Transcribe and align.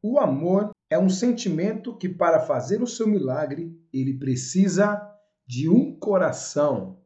O 0.00 0.20
amor 0.20 0.70
é 0.88 0.96
um 0.96 1.08
sentimento 1.08 1.92
que, 1.92 2.08
para 2.08 2.38
fazer 2.38 2.80
o 2.80 2.86
seu 2.86 3.04
milagre, 3.04 3.76
ele 3.92 4.16
precisa 4.16 4.96
de 5.44 5.68
um 5.68 5.92
coração. 5.98 6.98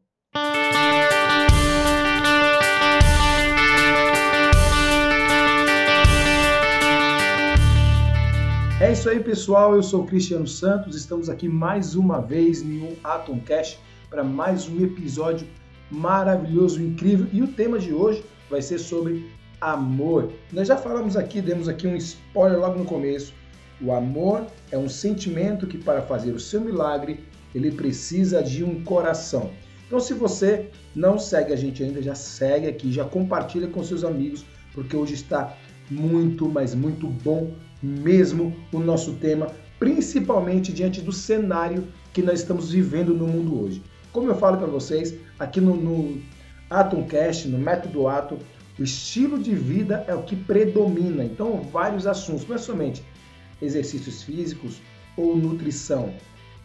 É 8.79 8.91
isso 8.91 9.09
aí, 9.09 9.23
pessoal. 9.23 9.73
Eu 9.73 9.81
sou 9.81 10.05
Cristiano 10.05 10.45
Santos. 10.45 10.95
Estamos 10.95 11.29
aqui 11.29 11.49
mais 11.49 11.95
uma 11.95 12.21
vez 12.21 12.61
em 12.61 12.79
um 12.79 12.95
Atom 13.03 13.39
Cash 13.39 13.79
para 14.07 14.23
mais 14.23 14.69
um 14.69 14.83
episódio 14.83 15.47
maravilhoso, 15.89 16.79
incrível. 16.79 17.27
E 17.33 17.41
o 17.41 17.47
tema 17.53 17.79
de 17.79 17.91
hoje 17.91 18.23
vai 18.51 18.61
ser 18.61 18.77
sobre 18.77 19.31
amor. 19.63 20.31
Nós 20.51 20.67
já 20.67 20.75
falamos 20.75 21.15
aqui, 21.15 21.41
demos 21.41 21.69
aqui 21.69 21.87
um 21.87 21.95
spoiler 21.95 22.59
logo 22.59 22.77
no 22.77 22.85
começo. 22.85 23.33
O 23.81 23.93
amor 23.93 24.45
é 24.71 24.77
um 24.77 24.89
sentimento 24.89 25.65
que 25.65 25.77
para 25.77 26.01
fazer 26.01 26.31
o 26.31 26.39
seu 26.39 26.59
milagre, 26.59 27.23
ele 27.55 27.71
precisa 27.71 28.43
de 28.43 28.63
um 28.63 28.83
coração. 28.83 29.51
Então, 29.87 29.99
se 29.99 30.13
você 30.13 30.69
não 30.95 31.17
segue 31.17 31.53
a 31.53 31.55
gente 31.55 31.81
ainda, 31.81 32.01
já 32.01 32.15
segue 32.15 32.67
aqui, 32.67 32.91
já 32.91 33.05
compartilha 33.05 33.67
com 33.67 33.83
seus 33.83 34.03
amigos, 34.03 34.45
porque 34.73 34.97
hoje 34.97 35.13
está 35.13 35.55
muito, 35.89 36.49
mas 36.49 36.75
muito 36.75 37.07
bom 37.07 37.51
mesmo 37.81 38.55
o 38.71 38.79
nosso 38.79 39.13
tema, 39.13 39.47
principalmente 39.79 40.73
diante 40.73 41.01
do 41.01 41.11
cenário 41.11 41.87
que 42.11 42.21
nós 42.21 42.39
estamos 42.39 42.71
vivendo 42.71 43.13
no 43.13 43.27
mundo 43.27 43.61
hoje. 43.61 43.81
Como 44.11 44.29
eu 44.29 44.35
falo 44.35 44.57
para 44.57 44.67
vocês, 44.67 45.15
aqui 45.39 45.59
no, 45.61 45.75
no 45.75 46.21
Atomcast, 46.69 47.47
no 47.47 47.57
Método 47.57 48.07
Atom, 48.07 48.37
o 48.79 48.83
estilo 48.83 49.37
de 49.37 49.53
vida 49.53 50.03
é 50.07 50.15
o 50.15 50.23
que 50.23 50.35
predomina. 50.35 51.23
Então, 51.23 51.61
vários 51.71 52.07
assuntos, 52.07 52.47
não 52.47 52.55
é 52.55 52.59
somente 52.59 53.03
exercícios 53.61 54.23
físicos 54.23 54.81
ou 55.15 55.35
nutrição 55.35 56.13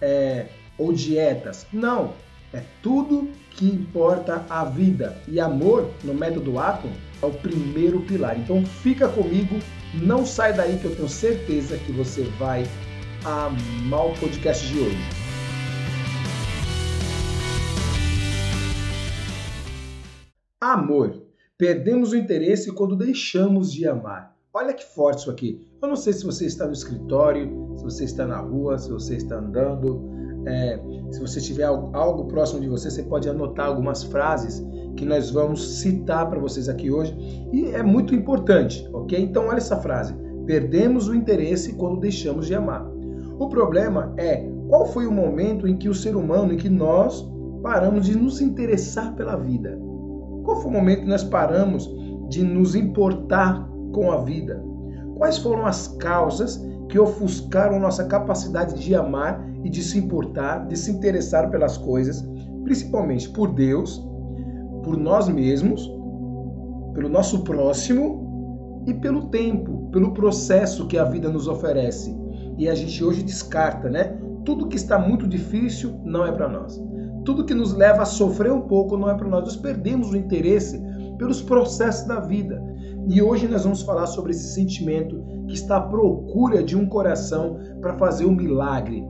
é, 0.01 0.47
ou 0.79 0.93
dietas. 0.93 1.67
Não, 1.73 2.15
é 2.53 2.63
tudo 2.83 3.29
que 3.51 3.67
importa 3.67 4.47
a 4.49 4.65
vida. 4.65 5.21
E 5.29 5.39
amor, 5.39 5.91
no 6.03 6.15
método 6.15 6.59
Atom, 6.59 6.91
é 7.21 7.27
o 7.27 7.33
primeiro 7.33 8.01
pilar. 8.01 8.39
Então, 8.39 8.65
fica 8.65 9.09
comigo, 9.09 9.59
não 9.95 10.25
sai 10.25 10.55
daí 10.55 10.79
que 10.79 10.87
eu 10.87 10.97
tenho 10.97 11.09
certeza 11.09 11.77
que 11.79 11.93
você 11.93 12.23
vai 12.39 12.65
amar 13.25 14.07
o 14.07 14.15
podcast 14.19 14.67
de 14.67 14.79
hoje. 14.79 14.99
Amor. 20.61 21.28
Perdemos 21.59 22.13
o 22.13 22.17
interesse 22.17 22.71
quando 22.71 22.95
deixamos 22.95 23.73
de 23.73 23.85
amar. 23.85 24.33
Olha 24.55 24.73
que 24.73 24.85
forte 24.85 25.23
isso 25.23 25.31
aqui. 25.31 25.61
Eu 25.83 25.89
não 25.89 25.97
sei 25.97 26.13
se 26.13 26.25
você 26.25 26.47
está 26.47 26.65
no 26.65 26.73
escritório, 26.73 27.75
se 27.77 27.83
você 27.83 28.05
está 28.05 28.25
na 28.25 28.39
rua, 28.39 28.79
se 28.79 28.89
você 28.89 29.17
está 29.17 29.41
andando. 29.41 30.09
É, 30.47 30.81
se 31.11 31.21
você 31.21 31.41
tiver 31.41 31.65
algo 31.65 32.29
próximo 32.29 32.61
de 32.61 32.69
você, 32.69 32.89
você 32.89 33.03
pode 33.03 33.29
anotar 33.29 33.67
algumas 33.67 34.05
frases 34.05 34.65
que 34.97 35.05
nós 35.05 35.31
vamos 35.31 35.81
citar 35.81 36.31
para 36.31 36.39
vocês 36.39 36.69
aqui 36.69 36.93
hoje. 36.93 37.13
E 37.53 37.65
é 37.73 37.83
muito 37.83 38.15
importante, 38.15 38.89
ok? 38.93 39.21
Então, 39.21 39.49
olha 39.49 39.57
essa 39.57 39.79
frase: 39.79 40.15
Perdemos 40.47 41.09
o 41.09 41.15
interesse 41.15 41.73
quando 41.73 41.99
deixamos 41.99 42.47
de 42.47 42.55
amar. 42.55 42.89
O 43.37 43.49
problema 43.49 44.15
é 44.17 44.49
qual 44.69 44.87
foi 44.87 45.09
o 45.09 45.13
momento 45.13 45.67
em 45.67 45.77
que 45.77 45.89
o 45.89 45.95
ser 45.95 46.15
humano, 46.15 46.53
em 46.53 46.57
que 46.57 46.69
nós 46.69 47.29
paramos 47.65 48.07
de 48.07 48.17
nos 48.17 48.41
interessar 48.41 49.17
pela 49.17 49.35
vida? 49.35 49.88
Qual 50.49 50.63
foi 50.63 50.71
o 50.71 50.73
momento 50.73 51.03
que 51.03 51.09
nós 51.09 51.25
paramos 51.25 51.95
de 52.31 52.43
nos 52.43 52.75
importar 52.75 53.69
com 53.93 54.11
a 54.11 54.23
vida? 54.23 54.65
Quais 55.19 55.37
foram 55.37 55.67
as 55.67 55.89
causas 55.99 56.67
que 56.89 56.99
ofuscaram 56.99 57.79
nossa 57.79 58.05
capacidade 58.07 58.83
de 58.83 58.95
amar 58.95 59.47
e 59.63 59.69
de 59.69 59.83
se 59.83 59.99
importar, 59.99 60.67
de 60.67 60.75
se 60.75 60.91
interessar 60.91 61.51
pelas 61.51 61.77
coisas, 61.77 62.27
principalmente 62.65 63.29
por 63.29 63.53
Deus, 63.53 64.03
por 64.83 64.97
nós 64.97 65.29
mesmos, 65.29 65.87
pelo 66.95 67.11
nosso 67.11 67.45
próximo 67.45 68.83
e 68.87 68.95
pelo 68.95 69.27
tempo, 69.27 69.91
pelo 69.93 70.15
processo 70.15 70.87
que 70.87 70.97
a 70.97 71.05
vida 71.05 71.29
nos 71.29 71.47
oferece. 71.47 72.17
E 72.57 72.71
a 72.71 72.75
gente 72.75 73.05
hoje 73.05 73.23
descarta, 73.23 73.91
né? 73.91 74.17
Tudo 74.45 74.69
que 74.69 74.77
está 74.77 74.99
muito 74.99 75.27
difícil 75.27 76.01
não 76.05 76.27
é 76.27 76.33
para 76.33 76.49
nós 76.49 76.81
tudo 77.29 77.45
que 77.45 77.53
nos 77.53 77.75
leva 77.75 78.05
a 78.05 78.07
sofrer 78.07 78.51
um 78.51 78.63
pouco 78.63 78.97
não 78.97 79.11
é 79.11 79.15
para 79.15 79.29
nós. 79.29 79.45
Nós 79.45 79.57
perdemos 79.57 80.13
o 80.13 80.17
interesse 80.17 80.83
pelos 81.19 81.43
processos 81.43 82.09
da 82.09 82.21
vida. 82.21 82.59
E 83.07 83.21
hoje 83.21 83.47
nós 83.47 83.65
vamos 83.65 83.83
falar 83.83 84.07
sobre 84.07 84.31
esse 84.31 84.55
sentimento 84.55 85.23
que 85.47 85.53
está 85.53 85.77
à 85.77 85.81
procura 85.83 86.63
de 86.63 86.75
um 86.75 86.87
coração 86.87 87.59
para 87.83 87.99
fazer 87.99 88.25
um 88.25 88.35
milagre, 88.35 89.07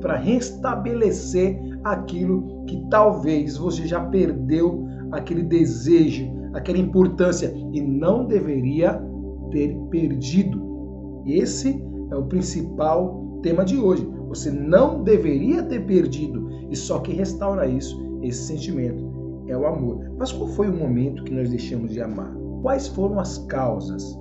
para 0.00 0.16
restabelecer 0.16 1.60
aquilo 1.84 2.64
que 2.64 2.82
talvez 2.88 3.58
você 3.58 3.86
já 3.86 4.00
perdeu 4.00 4.86
aquele 5.12 5.42
desejo, 5.42 6.32
aquela 6.54 6.78
importância 6.78 7.54
e 7.74 7.80
não 7.82 8.24
deveria 8.24 9.02
ter 9.50 9.76
perdido. 9.90 11.22
Esse 11.26 11.78
é 12.10 12.16
o 12.16 12.24
principal 12.24 13.40
tema 13.42 13.66
de 13.66 13.76
hoje. 13.76 14.08
Você 14.34 14.50
não 14.50 15.04
deveria 15.04 15.62
ter 15.62 15.86
perdido 15.86 16.50
e 16.68 16.74
só 16.74 16.98
quem 16.98 17.14
restaura 17.14 17.68
isso, 17.68 18.18
esse 18.20 18.48
sentimento, 18.48 19.44
é 19.46 19.56
o 19.56 19.64
amor. 19.64 20.10
Mas 20.18 20.32
qual 20.32 20.48
foi 20.48 20.68
o 20.68 20.76
momento 20.76 21.22
que 21.22 21.32
nós 21.32 21.48
deixamos 21.50 21.92
de 21.92 22.00
amar? 22.00 22.34
Quais 22.60 22.88
foram 22.88 23.20
as 23.20 23.38
causas? 23.46 24.18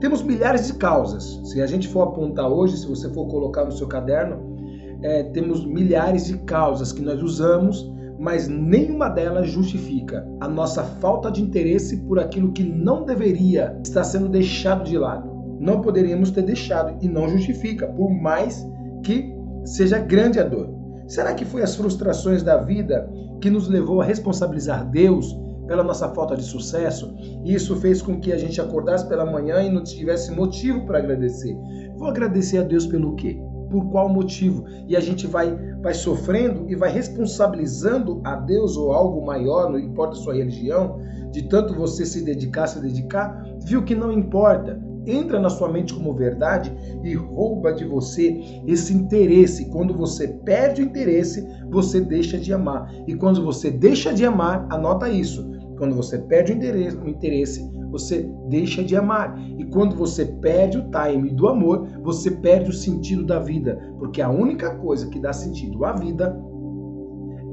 Temos 0.00 0.22
milhares 0.22 0.66
de 0.66 0.72
causas. 0.72 1.42
Se 1.44 1.60
a 1.60 1.66
gente 1.66 1.88
for 1.88 2.08
apontar 2.08 2.50
hoje, 2.50 2.78
se 2.78 2.88
você 2.88 3.10
for 3.10 3.26
colocar 3.28 3.66
no 3.66 3.72
seu 3.72 3.86
caderno, 3.86 4.56
é, 5.02 5.24
temos 5.24 5.66
milhares 5.66 6.24
de 6.24 6.38
causas 6.38 6.90
que 6.90 7.02
nós 7.02 7.22
usamos, 7.22 7.92
mas 8.18 8.48
nenhuma 8.48 9.10
delas 9.10 9.50
justifica 9.50 10.26
a 10.40 10.48
nossa 10.48 10.82
falta 10.82 11.30
de 11.30 11.42
interesse 11.42 11.98
por 11.98 12.18
aquilo 12.18 12.52
que 12.52 12.62
não 12.62 13.04
deveria 13.04 13.78
estar 13.84 14.04
sendo 14.04 14.30
deixado 14.30 14.84
de 14.84 14.96
lado. 14.96 15.28
Não 15.60 15.82
poderíamos 15.82 16.30
ter 16.30 16.44
deixado 16.44 16.96
e 17.04 17.08
não 17.08 17.28
justifica, 17.28 17.86
por 17.88 18.10
mais 18.10 18.66
que 19.02 19.38
seja 19.64 19.98
grande 19.98 20.38
a 20.38 20.44
dor. 20.44 20.68
Será 21.06 21.34
que 21.34 21.44
foi 21.44 21.62
as 21.62 21.74
frustrações 21.74 22.42
da 22.42 22.56
vida 22.58 23.10
que 23.40 23.50
nos 23.50 23.68
levou 23.68 24.00
a 24.00 24.04
responsabilizar 24.04 24.88
Deus 24.88 25.36
pela 25.66 25.82
nossa 25.82 26.08
falta 26.10 26.36
de 26.36 26.44
sucesso? 26.44 27.12
E 27.44 27.52
isso 27.52 27.74
fez 27.76 28.00
com 28.00 28.20
que 28.20 28.32
a 28.32 28.38
gente 28.38 28.60
acordasse 28.60 29.08
pela 29.08 29.26
manhã 29.26 29.60
e 29.62 29.70
não 29.70 29.82
tivesse 29.82 30.30
motivo 30.30 30.86
para 30.86 30.98
agradecer. 30.98 31.56
Vou 31.96 32.08
agradecer 32.08 32.58
a 32.58 32.62
Deus 32.62 32.86
pelo 32.86 33.16
quê? 33.16 33.40
Por 33.70 33.90
qual 33.90 34.08
motivo? 34.08 34.64
E 34.88 34.96
a 34.96 35.00
gente 35.00 35.26
vai, 35.26 35.56
vai 35.82 35.94
sofrendo 35.94 36.70
e 36.70 36.76
vai 36.76 36.90
responsabilizando 36.90 38.20
a 38.24 38.36
Deus 38.36 38.76
ou 38.76 38.92
algo 38.92 39.24
maior, 39.24 39.70
não 39.70 39.78
importa 39.78 40.14
a 40.14 40.20
sua 40.20 40.34
religião, 40.34 41.00
de 41.30 41.42
tanto 41.48 41.74
você 41.74 42.04
se 42.04 42.24
dedicar, 42.24 42.66
se 42.66 42.80
dedicar, 42.80 43.44
viu 43.64 43.82
que 43.82 43.94
não 43.94 44.12
importa 44.12 44.80
entra 45.06 45.38
na 45.40 45.48
sua 45.48 45.68
mente 45.68 45.94
como 45.94 46.14
verdade 46.14 46.72
e 47.02 47.14
rouba 47.14 47.72
de 47.72 47.84
você 47.84 48.62
esse 48.66 48.92
interesse. 48.94 49.70
Quando 49.70 49.94
você 49.94 50.28
perde 50.28 50.82
o 50.82 50.84
interesse, 50.84 51.46
você 51.70 52.00
deixa 52.00 52.38
de 52.38 52.52
amar. 52.52 52.92
E 53.06 53.14
quando 53.14 53.44
você 53.44 53.70
deixa 53.70 54.12
de 54.12 54.24
amar, 54.24 54.66
anota 54.70 55.08
isso. 55.08 55.50
Quando 55.76 55.94
você 55.94 56.18
perde 56.18 56.52
o 56.52 56.56
interesse, 56.56 56.96
o 56.96 57.08
interesse, 57.08 57.70
você 57.90 58.30
deixa 58.48 58.82
de 58.84 58.94
amar. 58.96 59.38
E 59.58 59.64
quando 59.64 59.96
você 59.96 60.26
perde 60.26 60.78
o 60.78 60.90
time 60.90 61.30
do 61.30 61.48
amor, 61.48 61.88
você 62.02 62.30
perde 62.30 62.70
o 62.70 62.72
sentido 62.72 63.24
da 63.24 63.38
vida, 63.38 63.78
porque 63.98 64.22
a 64.22 64.30
única 64.30 64.74
coisa 64.76 65.08
que 65.08 65.18
dá 65.18 65.32
sentido 65.32 65.84
à 65.84 65.92
vida 65.92 66.38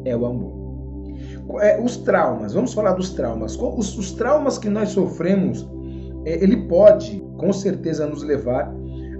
é 0.06 0.16
o 0.16 0.26
amor. 0.26 0.58
É, 1.62 1.82
os 1.82 1.98
traumas, 1.98 2.54
vamos 2.54 2.74
falar 2.74 2.94
dos 2.94 3.12
traumas. 3.12 3.58
Os, 3.58 3.98
os 3.98 4.12
traumas 4.12 4.58
que 4.58 4.70
nós 4.70 4.90
sofremos 4.90 5.68
ele 6.28 6.58
pode, 6.68 7.24
com 7.38 7.54
certeza, 7.54 8.06
nos 8.06 8.24
levar 8.24 8.74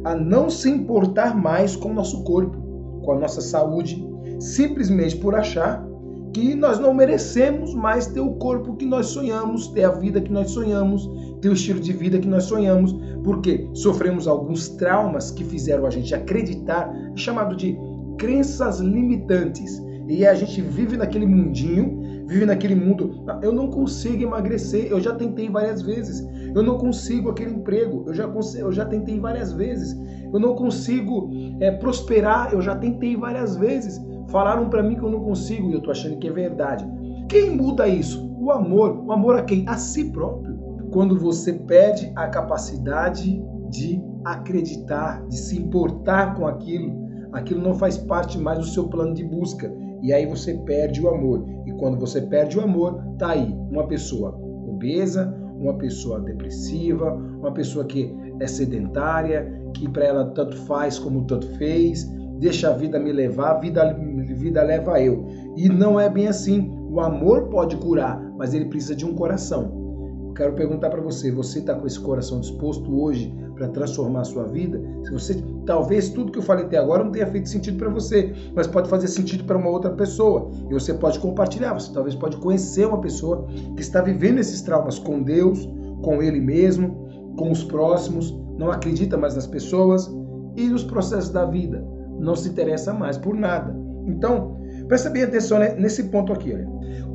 a 0.04 0.16
não 0.16 0.50
se 0.50 0.70
importar 0.70 1.36
mais 1.36 1.76
com 1.76 1.90
o 1.90 1.94
nosso 1.94 2.24
corpo, 2.24 2.58
com 3.04 3.14
a 3.14 3.20
nossa 3.20 3.42
saúde, 3.42 4.06
simplesmente 4.40 5.16
por 5.18 5.36
achar 5.36 5.86
que 6.34 6.54
nós 6.54 6.78
não 6.78 6.94
merecemos 6.94 7.74
mais 7.74 8.08
ter 8.08 8.20
o 8.20 8.34
corpo 8.34 8.76
que 8.76 8.86
nós 8.86 9.08
sonhamos, 9.08 9.68
ter 9.70 9.86
a 9.86 9.92
vida 9.92 10.22
que 10.22 10.32
nós 10.32 10.52
sonhamos, 10.52 11.10
ter 11.42 11.50
o 11.50 11.54
estilo 11.54 11.80
de 11.80 11.94
vida 11.94 12.20
que 12.20 12.28
nós 12.28 12.44
sonhamos, 12.44 12.94
porque 13.24 13.68
sofremos 13.74 14.28
alguns 14.28 14.70
traumas 14.70 15.32
que 15.32 15.44
fizeram 15.44 15.86
a 15.86 15.90
gente 15.90 16.14
acreditar, 16.14 16.94
chamado 17.16 17.56
de 17.56 17.78
crenças 18.18 18.80
limitantes. 18.80 19.82
E 20.08 20.26
a 20.26 20.36
gente 20.36 20.62
vive 20.62 20.96
naquele 20.96 21.26
mundinho 21.26 22.08
vive 22.28 22.46
naquele 22.46 22.76
mundo. 22.76 23.26
Eu 23.42 23.52
não 23.52 23.70
consigo 23.70 24.22
emagrecer, 24.22 24.88
eu 24.92 25.00
já 25.00 25.16
tentei 25.16 25.50
várias 25.50 25.82
vezes. 25.82 26.28
Eu 26.58 26.64
não 26.64 26.76
consigo 26.80 27.30
aquele 27.30 27.52
emprego, 27.52 28.06
eu 28.08 28.14
já, 28.16 28.24
eu 28.58 28.72
já 28.72 28.84
tentei 28.84 29.20
várias 29.20 29.54
vezes. 29.54 29.96
Eu 30.34 30.40
não 30.40 30.56
consigo 30.56 31.30
é, 31.60 31.70
prosperar, 31.70 32.52
eu 32.52 32.60
já 32.62 32.76
tentei 32.76 33.16
várias 33.16 33.56
vezes. 33.56 34.04
Falaram 34.30 34.68
para 34.68 34.82
mim 34.82 34.96
que 34.96 35.04
eu 35.04 35.12
não 35.12 35.20
consigo 35.20 35.70
e 35.70 35.74
eu 35.74 35.82
tô 35.82 35.92
achando 35.92 36.18
que 36.18 36.28
é 36.28 36.32
verdade. 36.32 36.84
Quem 37.30 37.56
muda 37.56 37.88
isso? 37.88 38.28
O 38.40 38.50
amor. 38.50 39.06
O 39.06 39.12
amor 39.12 39.38
a 39.38 39.44
quem? 39.44 39.68
A 39.68 39.78
si 39.78 40.06
próprio. 40.06 40.58
Quando 40.92 41.20
você 41.20 41.54
perde 41.54 42.12
a 42.16 42.28
capacidade 42.28 43.40
de 43.70 44.02
acreditar, 44.26 45.24
de 45.28 45.38
se 45.38 45.60
importar 45.60 46.34
com 46.36 46.48
aquilo. 46.48 47.06
Aquilo 47.34 47.62
não 47.62 47.76
faz 47.76 48.00
parte 48.00 48.36
mais 48.40 48.58
do 48.58 48.66
seu 48.66 48.88
plano 48.88 49.14
de 49.14 49.24
busca. 49.24 49.72
E 50.02 50.12
aí 50.12 50.26
você 50.26 50.56
perde 50.66 51.04
o 51.04 51.08
amor. 51.08 51.46
E 51.68 51.72
quando 51.74 52.00
você 52.00 52.20
perde 52.20 52.58
o 52.58 52.64
amor, 52.64 53.00
tá 53.20 53.34
aí 53.34 53.56
uma 53.70 53.86
pessoa 53.86 54.36
obesa, 54.68 55.36
uma 55.60 55.74
pessoa 55.74 56.20
depressiva, 56.20 57.14
uma 57.14 57.52
pessoa 57.52 57.86
que 57.86 58.14
é 58.40 58.48
sedentária, 58.48 59.52
que 59.74 59.90
para 59.90 60.06
ela 60.06 60.26
tanto 60.32 60.56
faz 60.66 61.00
como 61.00 61.26
tanto 61.26 61.48
fez, 61.58 62.04
deixa 62.40 62.70
a 62.70 62.74
vida 62.74 63.00
me 63.00 63.12
levar, 63.12 63.52
a 63.52 63.60
vida, 63.60 63.94
vida 64.36 64.64
leva 64.64 65.02
eu. 65.02 65.26
E 65.56 65.70
não 65.70 66.00
é 66.00 66.10
bem 66.10 66.28
assim. 66.28 66.72
O 66.90 67.00
amor 67.00 67.50
pode 67.50 67.76
curar, 67.78 68.20
mas 68.38 68.54
ele 68.54 68.66
precisa 68.66 68.96
de 68.96 69.06
um 69.06 69.14
coração. 69.14 70.32
Quero 70.36 70.54
perguntar 70.54 70.90
para 70.90 71.02
você: 71.02 71.32
você 71.32 71.60
está 71.60 71.74
com 71.76 71.88
esse 71.88 72.00
coração 72.00 72.40
disposto 72.40 73.02
hoje 73.02 73.34
para 73.58 73.68
transformar 73.70 74.22
a 74.22 74.26
sua 74.26 74.44
vida? 74.44 74.82
Se 75.04 75.12
você 75.12 75.44
talvez 75.66 76.10
tudo 76.10 76.32
que 76.32 76.40
eu 76.40 76.44
falei 76.44 76.66
até 76.66 76.78
agora 76.78 77.04
não 77.04 77.12
tenha 77.12 77.28
feito 77.28 77.50
sentido 77.50 77.78
para 77.78 77.90
você, 77.90 78.34
mas 78.56 78.68
pode 78.68 78.88
fazer 78.90 79.08
sentido 79.08 79.44
para 79.44 79.58
uma 79.58 79.70
outra 79.70 79.92
pessoa. 79.92 80.50
E 80.70 80.74
você 80.74 80.94
pode 80.94 81.20
compartilhar, 81.20 81.74
você 81.74 81.92
talvez 81.92 82.16
pode 82.16 82.38
conhecer 82.38 82.88
uma 82.88 83.02
pessoa 83.02 83.46
que 83.76 83.82
está 83.82 84.02
vivendo 84.02 84.40
esses 84.40 84.62
traumas 84.62 85.00
com 85.00 85.22
Deus, 85.22 85.68
com 86.02 86.22
ele 86.22 86.40
mesmo, 86.40 87.36
com 87.38 87.52
os 87.52 87.64
próximos, 87.64 88.34
não 88.58 88.72
acredita 88.72 89.18
mais 89.18 89.36
nas 89.36 89.48
pessoas 89.48 90.10
e 90.56 90.68
nos 90.68 90.84
processos 90.84 91.30
da 91.30 91.46
vida, 91.46 91.86
não 92.20 92.36
se 92.36 92.50
interessa 92.50 92.94
mais 92.94 93.18
por 93.18 93.36
nada. 93.36 93.76
Então, 94.08 94.58
presta 94.88 95.10
bem 95.10 95.24
atenção 95.24 95.60
nesse 95.60 96.04
ponto 96.06 96.34
aqui. 96.34 96.54
Olha. 96.54 96.68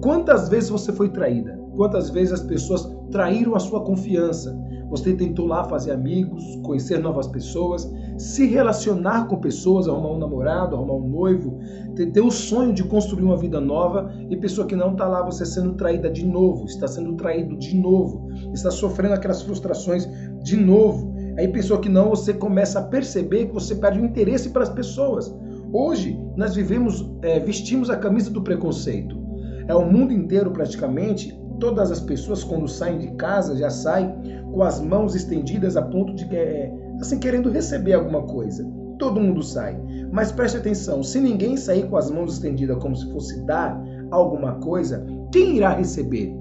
Quantas 0.02 0.48
vezes 0.48 0.68
você 0.70 0.92
foi 0.92 1.08
traída? 1.08 1.58
Quantas 1.76 2.10
vezes 2.10 2.34
as 2.34 2.42
pessoas 2.42 2.88
traíram 3.10 3.54
a 3.54 3.60
sua 3.60 3.82
confiança? 3.82 4.56
Você 4.92 5.14
tentou 5.14 5.46
lá 5.46 5.64
fazer 5.64 5.90
amigos, 5.90 6.60
conhecer 6.62 6.98
novas 6.98 7.26
pessoas, 7.26 7.90
se 8.18 8.46
relacionar 8.46 9.26
com 9.26 9.38
pessoas, 9.38 9.88
arrumar 9.88 10.10
um 10.10 10.18
namorado, 10.18 10.76
arrumar 10.76 10.96
um 10.96 11.08
noivo, 11.08 11.58
ter, 11.96 12.20
o 12.20 12.30
sonho 12.30 12.74
de 12.74 12.84
construir 12.84 13.22
uma 13.22 13.38
vida 13.38 13.58
nova 13.58 14.12
e 14.28 14.36
pessoa 14.36 14.66
que 14.66 14.76
não 14.76 14.92
está 14.92 15.08
lá, 15.08 15.24
você 15.24 15.46
sendo 15.46 15.72
traída 15.76 16.10
de 16.10 16.26
novo, 16.26 16.66
está 16.66 16.86
sendo 16.86 17.14
traído 17.14 17.56
de 17.56 17.74
novo, 17.74 18.28
está 18.52 18.70
sofrendo 18.70 19.14
aquelas 19.14 19.40
frustrações 19.40 20.06
de 20.42 20.58
novo. 20.58 21.10
Aí 21.38 21.48
pessoa 21.48 21.80
que 21.80 21.88
não, 21.88 22.10
você 22.10 22.34
começa 22.34 22.78
a 22.78 22.82
perceber 22.82 23.46
que 23.46 23.54
você 23.54 23.74
perde 23.74 23.98
o 23.98 24.04
interesse 24.04 24.50
para 24.50 24.62
as 24.62 24.68
pessoas. 24.68 25.34
Hoje 25.72 26.20
nós 26.36 26.54
vivemos, 26.54 27.10
é, 27.22 27.40
vestimos 27.40 27.88
a 27.88 27.96
camisa 27.96 28.30
do 28.30 28.42
preconceito. 28.42 29.16
É 29.66 29.74
o 29.74 29.90
mundo 29.90 30.12
inteiro 30.12 30.50
praticamente 30.50 31.34
todas 31.62 31.92
as 31.92 32.00
pessoas 32.00 32.42
quando 32.42 32.66
saem 32.66 32.98
de 32.98 33.12
casa 33.12 33.56
já 33.56 33.70
saem 33.70 34.41
com 34.52 34.62
as 34.62 34.81
mãos 34.81 35.14
estendidas 35.14 35.76
a 35.76 35.82
ponto 35.82 36.14
de 36.14 36.25
é, 36.34 36.72
assim 37.00 37.19
querendo 37.19 37.50
receber 37.50 37.94
alguma 37.94 38.22
coisa. 38.22 38.64
Todo 38.99 39.20
mundo 39.20 39.43
sai. 39.43 39.81
Mas 40.12 40.31
preste 40.31 40.58
atenção, 40.58 41.02
se 41.02 41.20
ninguém 41.20 41.56
sair 41.56 41.88
com 41.88 41.96
as 41.96 42.10
mãos 42.10 42.34
estendidas 42.34 42.78
como 42.78 42.94
se 42.94 43.10
fosse 43.10 43.40
dar 43.46 43.82
alguma 44.10 44.54
coisa, 44.56 45.04
quem 45.32 45.56
irá 45.56 45.70
receber? 45.70 46.32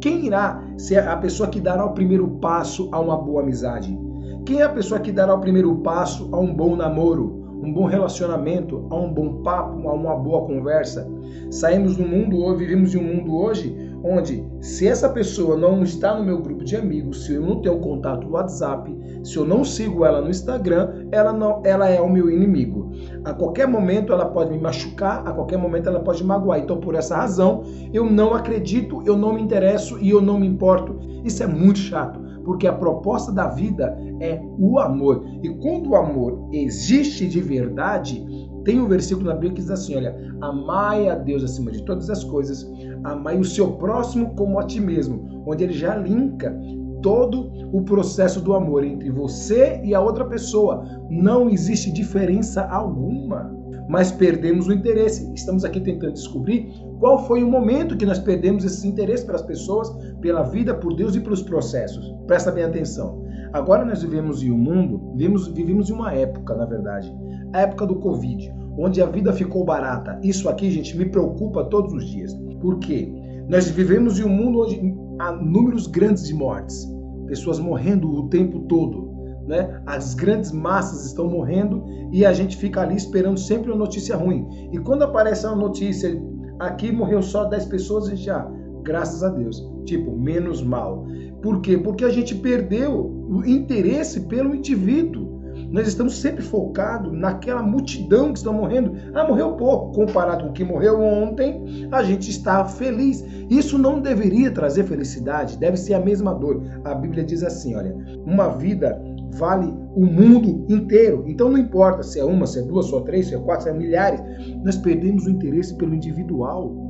Quem 0.00 0.26
irá 0.26 0.62
ser 0.76 1.08
a 1.08 1.16
pessoa 1.16 1.48
que 1.48 1.60
dará 1.60 1.84
o 1.84 1.94
primeiro 1.94 2.28
passo 2.40 2.88
a 2.92 3.00
uma 3.00 3.16
boa 3.16 3.42
amizade? 3.42 3.98
Quem 4.46 4.60
é 4.60 4.64
a 4.64 4.68
pessoa 4.68 5.00
que 5.00 5.10
dará 5.10 5.34
o 5.34 5.40
primeiro 5.40 5.74
passo 5.78 6.28
a 6.32 6.38
um 6.38 6.54
bom 6.54 6.76
namoro? 6.76 7.38
um 7.60 7.72
bom 7.72 7.86
relacionamento, 7.86 8.86
a 8.88 8.96
um 8.96 9.12
bom 9.12 9.42
papo, 9.42 9.88
a 9.88 9.92
uma 9.92 10.16
boa 10.16 10.46
conversa. 10.46 11.06
Saímos 11.50 11.96
do 11.96 12.04
mundo 12.04 12.42
hoje, 12.42 12.58
vivemos 12.58 12.94
em 12.94 12.98
um 12.98 13.16
mundo 13.16 13.36
hoje 13.36 13.76
onde 14.04 14.44
se 14.60 14.86
essa 14.86 15.08
pessoa 15.08 15.56
não 15.56 15.82
está 15.82 16.16
no 16.16 16.24
meu 16.24 16.40
grupo 16.40 16.64
de 16.64 16.76
amigos, 16.76 17.24
se 17.24 17.34
eu 17.34 17.42
não 17.42 17.60
tenho 17.60 17.78
contato 17.80 18.26
no 18.26 18.34
WhatsApp, 18.34 18.96
se 19.22 19.36
eu 19.36 19.44
não 19.44 19.64
sigo 19.64 20.04
ela 20.04 20.20
no 20.20 20.30
Instagram, 20.30 21.06
ela 21.10 21.32
não, 21.32 21.62
ela 21.64 21.88
é 21.88 22.00
o 22.00 22.10
meu 22.10 22.30
inimigo. 22.30 22.90
A 23.24 23.32
qualquer 23.32 23.66
momento 23.66 24.12
ela 24.12 24.26
pode 24.26 24.50
me 24.50 24.58
machucar, 24.58 25.26
a 25.26 25.32
qualquer 25.32 25.58
momento 25.58 25.88
ela 25.88 26.00
pode 26.00 26.22
me 26.22 26.28
magoar. 26.28 26.58
Então 26.58 26.78
por 26.78 26.94
essa 26.94 27.16
razão, 27.16 27.62
eu 27.92 28.04
não 28.04 28.34
acredito, 28.34 29.02
eu 29.04 29.16
não 29.16 29.34
me 29.34 29.42
interesso 29.42 29.98
e 29.98 30.10
eu 30.10 30.20
não 30.20 30.38
me 30.38 30.46
importo. 30.46 30.98
Isso 31.24 31.42
é 31.42 31.46
muito 31.46 31.78
chato, 31.78 32.20
porque 32.44 32.66
a 32.66 32.72
proposta 32.72 33.32
da 33.32 33.48
vida 33.48 33.96
é 34.20 34.40
o 34.58 34.78
amor. 34.78 35.24
E 35.42 35.48
quando 35.48 35.90
o 35.90 35.96
amor 35.96 36.48
existe 36.52 37.26
de 37.26 37.40
verdade, 37.40 38.24
tem 38.64 38.80
um 38.80 38.86
versículo 38.86 39.26
na 39.26 39.32
Bíblia 39.32 39.52
que 39.52 39.60
diz 39.62 39.70
assim: 39.70 39.96
olha, 39.96 40.14
amai 40.40 41.08
a 41.08 41.14
Deus 41.14 41.42
acima 41.42 41.70
de 41.70 41.82
todas 41.84 42.10
as 42.10 42.22
coisas, 42.22 42.70
amai 43.04 43.38
o 43.38 43.44
seu 43.44 43.72
próximo 43.72 44.34
como 44.34 44.58
a 44.58 44.64
ti 44.64 44.80
mesmo, 44.80 45.42
onde 45.46 45.64
ele 45.64 45.72
já 45.72 45.96
linka 45.96 46.56
todo 47.02 47.52
o 47.72 47.82
processo 47.82 48.40
do 48.40 48.54
amor 48.54 48.84
entre 48.84 49.10
você 49.10 49.80
e 49.84 49.94
a 49.94 50.00
outra 50.00 50.24
pessoa. 50.24 50.84
Não 51.08 51.48
existe 51.48 51.92
diferença 51.92 52.62
alguma. 52.62 53.56
Mas 53.88 54.12
perdemos 54.12 54.66
o 54.66 54.72
interesse. 54.72 55.32
Estamos 55.34 55.64
aqui 55.64 55.80
tentando 55.80 56.12
descobrir 56.12 56.70
qual 56.98 57.26
foi 57.26 57.42
o 57.42 57.50
momento 57.50 57.96
que 57.96 58.04
nós 58.04 58.18
perdemos 58.18 58.64
esse 58.64 58.86
interesse 58.86 59.24
pelas 59.24 59.40
pessoas, 59.40 59.90
pela 60.20 60.42
vida, 60.42 60.74
por 60.74 60.94
Deus 60.94 61.14
e 61.14 61.20
pelos 61.20 61.42
processos. 61.42 62.14
Presta 62.26 62.52
bem 62.52 62.64
atenção. 62.64 63.24
Agora 63.52 63.84
nós 63.84 64.02
vivemos 64.02 64.42
em 64.42 64.50
um 64.50 64.58
mundo, 64.58 65.12
vivemos, 65.14 65.48
vivemos 65.48 65.88
em 65.88 65.94
uma 65.94 66.12
época, 66.12 66.54
na 66.54 66.66
verdade, 66.66 67.10
a 67.54 67.60
época 67.60 67.86
do 67.86 67.96
Covid, 67.96 68.52
onde 68.78 69.02
a 69.02 69.06
vida 69.06 69.32
ficou 69.32 69.64
barata. 69.64 70.18
Isso 70.22 70.48
aqui, 70.48 70.70
gente, 70.70 70.96
me 70.96 71.06
preocupa 71.06 71.64
todos 71.64 71.92
os 71.92 72.06
dias. 72.08 72.32
Por 72.60 72.78
quê? 72.78 73.12
Nós 73.48 73.68
vivemos 73.68 74.20
em 74.20 74.24
um 74.24 74.28
mundo 74.28 74.62
onde 74.62 74.94
há 75.18 75.32
números 75.32 75.86
grandes 75.86 76.28
de 76.28 76.34
mortes, 76.34 76.86
pessoas 77.26 77.58
morrendo 77.58 78.08
o 78.08 78.28
tempo 78.28 78.60
todo. 78.60 79.08
Né? 79.46 79.80
As 79.86 80.14
grandes 80.14 80.52
massas 80.52 81.06
estão 81.06 81.28
morrendo 81.28 81.84
e 82.12 82.24
a 82.24 82.32
gente 82.32 82.56
fica 82.56 82.82
ali 82.82 82.94
esperando 82.94 83.38
sempre 83.38 83.70
uma 83.70 83.78
notícia 83.78 84.14
ruim. 84.16 84.46
E 84.72 84.78
quando 84.78 85.02
aparece 85.02 85.46
uma 85.46 85.56
notícia, 85.56 86.10
aqui 86.58 86.92
morreu 86.92 87.22
só 87.22 87.44
10 87.44 87.64
pessoas, 87.66 88.06
a 88.06 88.10
gente 88.10 88.24
já, 88.24 88.48
graças 88.82 89.22
a 89.22 89.30
Deus, 89.30 89.66
tipo, 89.84 90.16
menos 90.16 90.62
mal. 90.62 91.06
Por 91.42 91.60
quê? 91.60 91.78
Porque 91.78 92.04
a 92.04 92.10
gente 92.10 92.34
perdeu 92.34 93.06
o 93.28 93.44
interesse 93.44 94.20
pelo 94.26 94.54
indivíduo. 94.54 95.27
Nós 95.70 95.88
estamos 95.88 96.16
sempre 96.16 96.42
focados 96.42 97.12
naquela 97.12 97.62
multidão 97.62 98.32
que 98.32 98.38
está 98.38 98.52
morrendo. 98.52 98.92
Ah, 99.14 99.26
morreu 99.26 99.52
pouco. 99.52 99.92
Comparado 99.92 100.44
com 100.44 100.50
o 100.50 100.52
que 100.52 100.64
morreu 100.64 101.00
ontem, 101.00 101.88
a 101.90 102.02
gente 102.02 102.30
está 102.30 102.64
feliz. 102.64 103.24
Isso 103.50 103.78
não 103.78 104.00
deveria 104.00 104.50
trazer 104.50 104.84
felicidade, 104.84 105.58
deve 105.58 105.76
ser 105.76 105.94
a 105.94 106.00
mesma 106.00 106.34
dor. 106.34 106.62
A 106.84 106.94
Bíblia 106.94 107.24
diz 107.24 107.42
assim: 107.42 107.74
olha, 107.74 107.94
uma 108.24 108.48
vida 108.48 109.00
vale 109.32 109.72
o 109.94 110.04
mundo 110.04 110.64
inteiro. 110.68 111.24
Então 111.26 111.50
não 111.50 111.58
importa 111.58 112.02
se 112.02 112.18
é 112.18 112.24
uma, 112.24 112.46
se 112.46 112.58
é 112.58 112.62
duas, 112.62 112.86
se 112.86 112.96
é 112.96 113.00
três, 113.00 113.26
se 113.26 113.34
é 113.34 113.38
quatro, 113.38 113.64
se 113.64 113.70
é 113.70 113.72
milhares. 113.72 114.20
Nós 114.64 114.76
perdemos 114.76 115.26
o 115.26 115.30
interesse 115.30 115.74
pelo 115.76 115.94
individual. 115.94 116.87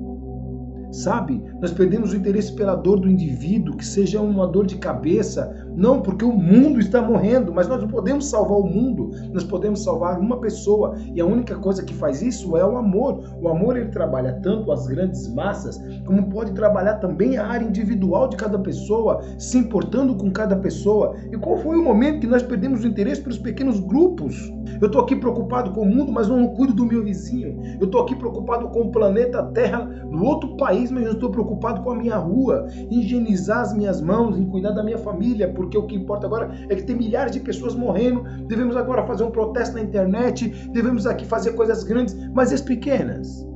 Sabe? 0.91 1.43
Nós 1.61 1.73
perdemos 1.73 2.13
o 2.13 2.17
interesse 2.17 2.53
pela 2.53 2.75
dor 2.75 3.01
do 3.01 3.09
indivíduo, 3.09 3.77
que 3.77 3.85
seja 3.85 4.21
uma 4.21 4.47
dor 4.47 4.67
de 4.67 4.77
cabeça, 4.77 5.69
não 5.77 6.01
porque 6.01 6.25
o 6.25 6.33
mundo 6.33 6.81
está 6.81 7.01
morrendo, 7.03 7.53
mas 7.53 7.69
nós 7.69 7.81
não 7.81 7.89
podemos 7.89 8.29
salvar 8.29 8.59
o 8.59 8.67
mundo, 8.67 9.11
nós 9.33 9.45
podemos 9.45 9.85
salvar 9.85 10.19
uma 10.19 10.41
pessoa, 10.41 10.97
e 11.15 11.21
a 11.21 11.27
única 11.27 11.55
coisa 11.57 11.85
que 11.85 11.95
faz 11.95 12.23
isso 12.23 12.57
é 12.57 12.65
o 12.65 12.77
amor. 12.77 13.23
O 13.41 13.49
amor 13.49 13.77
ele 13.77 13.91
trabalha 13.91 14.41
tanto 14.43 14.73
as 14.73 14.87
grandes 14.87 15.33
massas, 15.35 15.81
como 16.05 16.29
pode 16.31 16.53
trabalhar 16.53 16.95
também 16.95 17.37
a 17.37 17.47
área 17.47 17.65
individual 17.65 18.29
de 18.29 18.37
cada 18.37 18.59
pessoa, 18.59 19.21
se 19.39 19.59
importando 19.59 20.15
com 20.15 20.31
cada 20.31 20.57
pessoa. 20.57 21.15
E 21.31 21.37
qual 21.37 21.59
foi 21.59 21.77
o 21.77 21.85
momento 21.85 22.21
que 22.21 22.27
nós 22.27 22.43
perdemos 22.43 22.83
o 22.83 22.87
interesse 22.87 23.21
pelos 23.21 23.39
pequenos 23.39 23.81
grupos? 23.81 24.53
Eu 24.81 24.87
estou 24.87 25.01
aqui 25.01 25.17
preocupado 25.17 25.73
com 25.73 25.83
o 25.83 25.87
mundo, 25.87 26.13
mas 26.13 26.29
não 26.29 26.47
cuido 26.49 26.73
do 26.73 26.87
meu 26.87 27.03
vizinho. 27.03 27.61
Eu 27.81 27.87
estou 27.87 28.03
aqui 28.03 28.15
preocupado 28.15 28.69
com 28.69 28.83
o 28.83 28.93
planeta 28.93 29.43
Terra 29.43 29.85
no 29.85 30.25
outro 30.25 30.57
país, 30.57 30.78
mas 30.91 31.05
eu 31.05 31.13
estou 31.13 31.31
preocupado 31.31 31.83
com 31.83 31.91
a 31.91 31.97
minha 31.97 32.17
rua, 32.17 32.67
em 32.91 33.01
higienizar 33.01 33.61
as 33.61 33.75
minhas 33.75 34.01
mãos, 34.01 34.37
em 34.37 34.47
cuidar 34.47 34.71
da 34.71 34.83
minha 34.83 34.99
família, 34.99 35.53
porque 35.53 35.77
o 35.77 35.87
que 35.87 35.97
importa 35.97 36.27
agora 36.27 36.51
é 36.69 36.75
que 36.75 36.83
tem 36.83 36.97
milhares 36.97 37.33
de 37.33 37.41
pessoas 37.41 37.75
morrendo. 37.75 38.23
Devemos 38.47 38.77
agora 38.77 39.07
fazer 39.07 39.25
um 39.25 39.31
protesto 39.31 39.75
na 39.75 39.83
internet, 39.83 40.49
devemos 40.73 41.07
aqui 41.07 41.25
fazer 41.27 41.53
coisas 41.53 41.85
grandes, 41.85 42.17
mas 42.33 42.53
as 42.53 42.61
pequenas. 42.61 43.47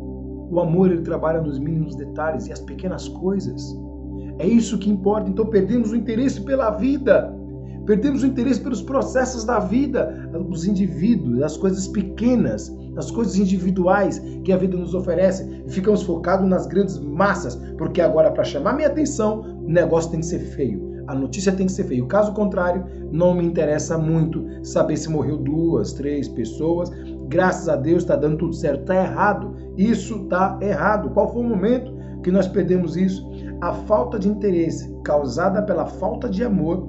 O 0.50 0.60
amor 0.60 0.90
ele 0.90 1.02
trabalha 1.02 1.40
nos 1.40 1.58
mínimos 1.58 1.96
detalhes 1.96 2.46
e 2.46 2.52
as 2.52 2.60
pequenas 2.60 3.08
coisas. 3.08 3.74
É 4.38 4.46
isso 4.46 4.78
que 4.78 4.90
importa. 4.90 5.30
Então 5.30 5.46
perdemos 5.46 5.92
o 5.92 5.96
interesse 5.96 6.40
pela 6.42 6.70
vida. 6.70 7.34
Perdemos 7.86 8.22
o 8.22 8.26
interesse 8.26 8.60
pelos 8.60 8.82
processos 8.82 9.44
da 9.44 9.58
vida, 9.58 10.30
os 10.48 10.64
indivíduos, 10.64 11.42
as 11.42 11.56
coisas 11.56 11.88
pequenas, 11.88 12.72
as 12.96 13.10
coisas 13.10 13.36
individuais 13.36 14.20
que 14.44 14.52
a 14.52 14.56
vida 14.56 14.76
nos 14.76 14.94
oferece. 14.94 15.64
Ficamos 15.68 16.02
focados 16.02 16.48
nas 16.48 16.66
grandes 16.66 16.98
massas, 16.98 17.56
porque 17.76 18.00
agora, 18.00 18.30
para 18.30 18.44
chamar 18.44 18.74
minha 18.74 18.88
atenção, 18.88 19.40
o 19.64 19.68
negócio 19.68 20.10
tem 20.10 20.20
que 20.20 20.26
ser 20.26 20.38
feio. 20.38 20.92
A 21.08 21.14
notícia 21.14 21.52
tem 21.52 21.66
que 21.66 21.72
ser 21.72 21.84
feia. 21.84 22.04
Caso 22.06 22.32
contrário, 22.32 22.84
não 23.10 23.34
me 23.34 23.44
interessa 23.44 23.98
muito 23.98 24.46
saber 24.62 24.96
se 24.96 25.10
morreu 25.10 25.36
duas, 25.36 25.92
três 25.92 26.28
pessoas. 26.28 26.90
Graças 27.28 27.68
a 27.68 27.76
Deus 27.76 28.02
está 28.02 28.14
dando 28.14 28.38
tudo 28.38 28.54
certo. 28.54 28.82
Está 28.82 28.94
errado. 28.94 29.54
Isso 29.76 30.22
está 30.22 30.58
errado. 30.62 31.10
Qual 31.10 31.32
foi 31.32 31.42
o 31.42 31.48
momento 31.48 31.92
que 32.22 32.30
nós 32.30 32.46
perdemos 32.46 32.96
isso? 32.96 33.28
A 33.60 33.72
falta 33.72 34.18
de 34.18 34.28
interesse 34.28 34.94
causada 35.04 35.62
pela 35.62 35.86
falta 35.86 36.28
de 36.28 36.44
amor 36.44 36.88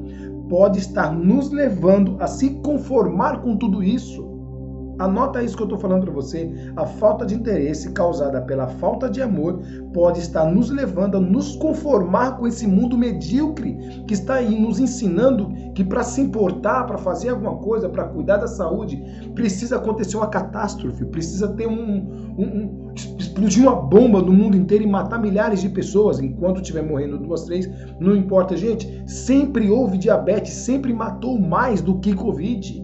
pode 0.54 0.78
estar 0.78 1.12
nos 1.12 1.50
levando 1.50 2.16
a 2.20 2.28
se 2.28 2.52
conformar 2.62 3.42
com 3.42 3.58
tudo 3.58 3.82
isso. 3.82 4.24
Anota 5.00 5.42
isso 5.42 5.58
que 5.58 5.64
eu 5.64 5.66
estou 5.66 5.80
falando 5.80 6.04
para 6.04 6.14
você. 6.14 6.48
A 6.76 6.86
falta 6.86 7.26
de 7.26 7.34
interesse 7.34 7.92
causada 7.94 8.40
pela 8.40 8.68
falta 8.68 9.10
de 9.10 9.20
amor 9.20 9.64
pode 9.92 10.20
estar 10.20 10.46
nos 10.46 10.70
levando 10.70 11.18
a 11.18 11.20
nos 11.20 11.56
conformar 11.56 12.38
com 12.38 12.46
esse 12.46 12.68
mundo 12.68 12.96
medíocre 12.96 13.76
que 14.08 14.14
está 14.14 14.36
aí 14.36 14.62
nos 14.62 14.80
ensinando 14.80 15.52
que 15.74 15.84
para 15.84 16.04
se 16.04 16.22
importar, 16.22 16.86
para 16.86 17.00
fazer 17.00 17.30
alguma 17.30 17.56
coisa, 17.56 17.90
para 17.90 18.04
cuidar 18.10 18.38
da 18.38 18.48
saúde, 18.48 19.04
precisa 19.34 19.78
acontecer 19.78 20.18
uma 20.18 20.28
catástrofe, 20.28 21.04
precisa 21.06 21.48
ter 21.48 21.66
um, 21.66 22.36
um, 22.38 22.83
explodir 22.96 23.64
uma 23.64 23.76
bomba 23.76 24.22
no 24.22 24.34
mundo 24.34 24.58
inteiro 24.58 24.84
e 24.84 24.88
matar 24.88 25.20
milhares 25.20 25.62
de 25.62 25.70
pessoas 25.70 26.20
enquanto 26.20 26.62
estiver 26.62 26.84
morrendo 26.84 27.18
duas, 27.18 27.44
três, 27.44 27.70
não 28.00 28.16
importa, 28.16 28.56
gente. 28.56 29.04
Sempre 29.08 29.70
houve 29.70 29.98
diabetes, 29.98 30.54
sempre 30.54 30.94
matou 30.94 31.40
mais 31.40 31.82
do 31.82 32.00
que 32.00 32.14
Covid. 32.14 32.83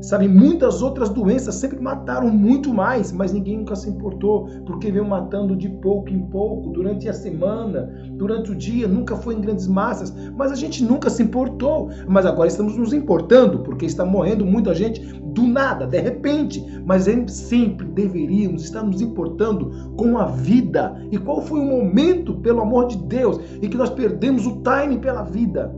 Sabe, 0.00 0.28
muitas 0.28 0.82
outras 0.82 1.08
doenças 1.08 1.54
sempre 1.54 1.80
mataram 1.80 2.28
muito 2.28 2.72
mais, 2.72 3.10
mas 3.12 3.32
ninguém 3.32 3.58
nunca 3.58 3.74
se 3.74 3.88
importou, 3.88 4.46
porque 4.66 4.90
veio 4.90 5.06
matando 5.06 5.56
de 5.56 5.68
pouco 5.68 6.10
em 6.10 6.20
pouco, 6.26 6.70
durante 6.70 7.08
a 7.08 7.12
semana, 7.12 7.90
durante 8.12 8.52
o 8.52 8.54
dia, 8.54 8.86
nunca 8.86 9.16
foi 9.16 9.34
em 9.34 9.40
grandes 9.40 9.66
massas, 9.66 10.14
mas 10.36 10.52
a 10.52 10.54
gente 10.54 10.84
nunca 10.84 11.08
se 11.08 11.22
importou. 11.22 11.88
Mas 12.06 12.26
agora 12.26 12.48
estamos 12.48 12.76
nos 12.76 12.92
importando, 12.92 13.60
porque 13.60 13.86
está 13.86 14.04
morrendo 14.04 14.44
muita 14.44 14.74
gente 14.74 15.00
do 15.36 15.42
nada, 15.42 15.86
de 15.86 16.00
repente, 16.00 16.64
mas 16.84 17.04
sempre 17.28 17.86
deveríamos 17.86 18.64
estar 18.64 18.82
nos 18.82 19.00
importando 19.00 19.92
com 19.96 20.18
a 20.18 20.26
vida. 20.26 20.96
E 21.10 21.18
qual 21.18 21.40
foi 21.40 21.60
o 21.60 21.64
momento, 21.64 22.34
pelo 22.36 22.60
amor 22.60 22.86
de 22.86 22.96
Deus, 22.98 23.40
em 23.62 23.68
que 23.68 23.76
nós 23.76 23.90
perdemos 23.90 24.46
o 24.46 24.62
time 24.62 24.98
pela 24.98 25.22
vida? 25.22 25.74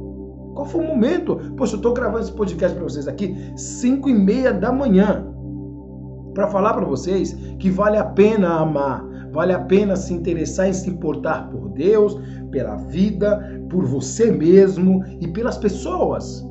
Qual 0.58 0.66
foi 0.66 0.84
o 0.84 0.88
momento? 0.88 1.36
Poxa, 1.56 1.74
eu 1.74 1.76
estou 1.76 1.94
gravando 1.94 2.24
esse 2.24 2.32
podcast 2.32 2.76
para 2.76 2.82
vocês 2.82 3.06
aqui 3.06 3.32
5 3.54 4.08
e 4.08 4.12
meia 4.12 4.52
da 4.52 4.72
manhã 4.72 5.24
para 6.34 6.48
falar 6.48 6.74
para 6.74 6.84
vocês 6.84 7.32
que 7.60 7.70
vale 7.70 7.96
a 7.96 8.02
pena 8.02 8.58
amar, 8.58 9.06
vale 9.30 9.52
a 9.52 9.60
pena 9.60 9.94
se 9.94 10.12
interessar 10.12 10.68
e 10.68 10.74
se 10.74 10.90
importar 10.90 11.48
por 11.48 11.68
Deus, 11.68 12.20
pela 12.50 12.74
vida, 12.74 13.62
por 13.70 13.84
você 13.84 14.32
mesmo 14.32 15.04
e 15.20 15.28
pelas 15.28 15.56
pessoas. 15.56 16.44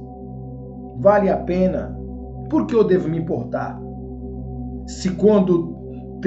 Vale 1.00 1.30
a 1.30 1.40
pena. 1.40 1.94
Por 2.50 2.66
que 2.66 2.76
eu 2.76 2.86
devo 2.86 3.10
me 3.10 3.18
importar? 3.18 3.78
Se 4.86 5.10
quando 5.16 5.76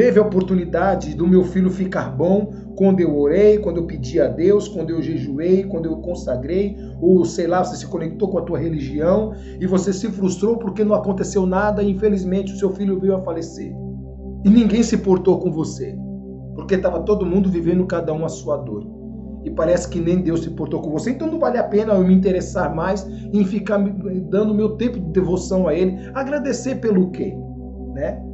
teve 0.00 0.18
a 0.18 0.22
oportunidade 0.22 1.14
do 1.14 1.28
meu 1.28 1.44
filho 1.44 1.68
ficar 1.68 2.10
bom 2.10 2.50
quando 2.74 3.00
eu 3.00 3.14
orei, 3.18 3.58
quando 3.58 3.76
eu 3.76 3.86
pedi 3.86 4.18
a 4.18 4.28
Deus, 4.28 4.66
quando 4.66 4.88
eu 4.88 5.02
jejuei, 5.02 5.64
quando 5.64 5.84
eu 5.84 5.98
consagrei, 5.98 6.74
ou 7.02 7.22
sei 7.26 7.46
lá, 7.46 7.62
você 7.62 7.76
se 7.76 7.86
conectou 7.86 8.28
com 8.28 8.38
a 8.38 8.42
tua 8.42 8.58
religião 8.58 9.34
e 9.60 9.66
você 9.66 9.92
se 9.92 10.08
frustrou 10.08 10.56
porque 10.56 10.82
não 10.82 10.94
aconteceu 10.94 11.44
nada 11.44 11.82
e 11.82 11.90
infelizmente 11.90 12.50
o 12.50 12.56
seu 12.56 12.70
filho 12.70 12.98
veio 12.98 13.14
a 13.14 13.20
falecer. 13.20 13.76
E 14.42 14.48
ninguém 14.48 14.82
se 14.82 14.96
portou 14.96 15.38
com 15.38 15.52
você, 15.52 15.94
porque 16.54 16.76
estava 16.76 17.00
todo 17.00 17.26
mundo 17.26 17.50
vivendo 17.50 17.84
cada 17.84 18.10
um 18.14 18.24
a 18.24 18.28
sua 18.30 18.56
dor. 18.56 18.86
E 19.44 19.50
parece 19.50 19.86
que 19.86 20.00
nem 20.00 20.22
Deus 20.22 20.44
se 20.44 20.50
portou 20.52 20.80
com 20.80 20.88
você, 20.88 21.10
então 21.10 21.30
não 21.30 21.38
vale 21.38 21.58
a 21.58 21.64
pena 21.64 21.92
eu 21.92 22.06
me 22.06 22.14
interessar 22.14 22.74
mais 22.74 23.06
em 23.06 23.44
ficar 23.44 23.76
dando 24.30 24.54
meu 24.54 24.76
tempo 24.78 24.98
de 24.98 25.12
devoção 25.12 25.68
a 25.68 25.74
Ele. 25.74 25.94
Agradecer 26.14 26.76
pelo 26.76 27.10
quê? 27.10 27.36
Né? 27.92 28.29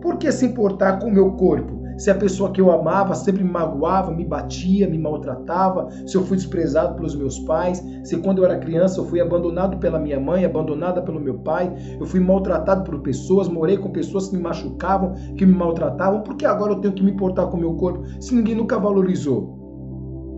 Por 0.00 0.16
que 0.16 0.32
se 0.32 0.46
importar 0.46 0.98
com 0.98 1.08
o 1.08 1.12
meu 1.12 1.32
corpo? 1.32 1.80
Se 1.98 2.10
a 2.10 2.14
pessoa 2.14 2.50
que 2.50 2.58
eu 2.58 2.70
amava 2.70 3.14
sempre 3.14 3.44
me 3.44 3.50
magoava, 3.50 4.10
me 4.10 4.24
batia, 4.24 4.88
me 4.88 4.98
maltratava, 4.98 5.90
se 6.06 6.16
eu 6.16 6.24
fui 6.24 6.38
desprezado 6.38 6.94
pelos 6.94 7.14
meus 7.14 7.38
pais, 7.40 7.84
se 8.02 8.16
quando 8.16 8.38
eu 8.38 8.46
era 8.46 8.58
criança 8.58 8.98
eu 8.98 9.04
fui 9.04 9.20
abandonado 9.20 9.76
pela 9.76 9.98
minha 9.98 10.18
mãe, 10.18 10.46
abandonada 10.46 11.02
pelo 11.02 11.20
meu 11.20 11.40
pai, 11.40 11.70
eu 12.00 12.06
fui 12.06 12.18
maltratado 12.18 12.84
por 12.84 13.00
pessoas, 13.00 13.48
morei 13.48 13.76
com 13.76 13.90
pessoas 13.90 14.28
que 14.28 14.36
me 14.36 14.42
machucavam, 14.42 15.12
que 15.36 15.44
me 15.44 15.52
maltratavam, 15.52 16.22
por 16.22 16.36
que 16.36 16.46
agora 16.46 16.72
eu 16.72 16.80
tenho 16.80 16.94
que 16.94 17.04
me 17.04 17.10
importar 17.10 17.48
com 17.48 17.58
o 17.58 17.60
meu 17.60 17.74
corpo 17.74 18.02
se 18.18 18.34
ninguém 18.34 18.54
nunca 18.54 18.78
valorizou? 18.78 19.59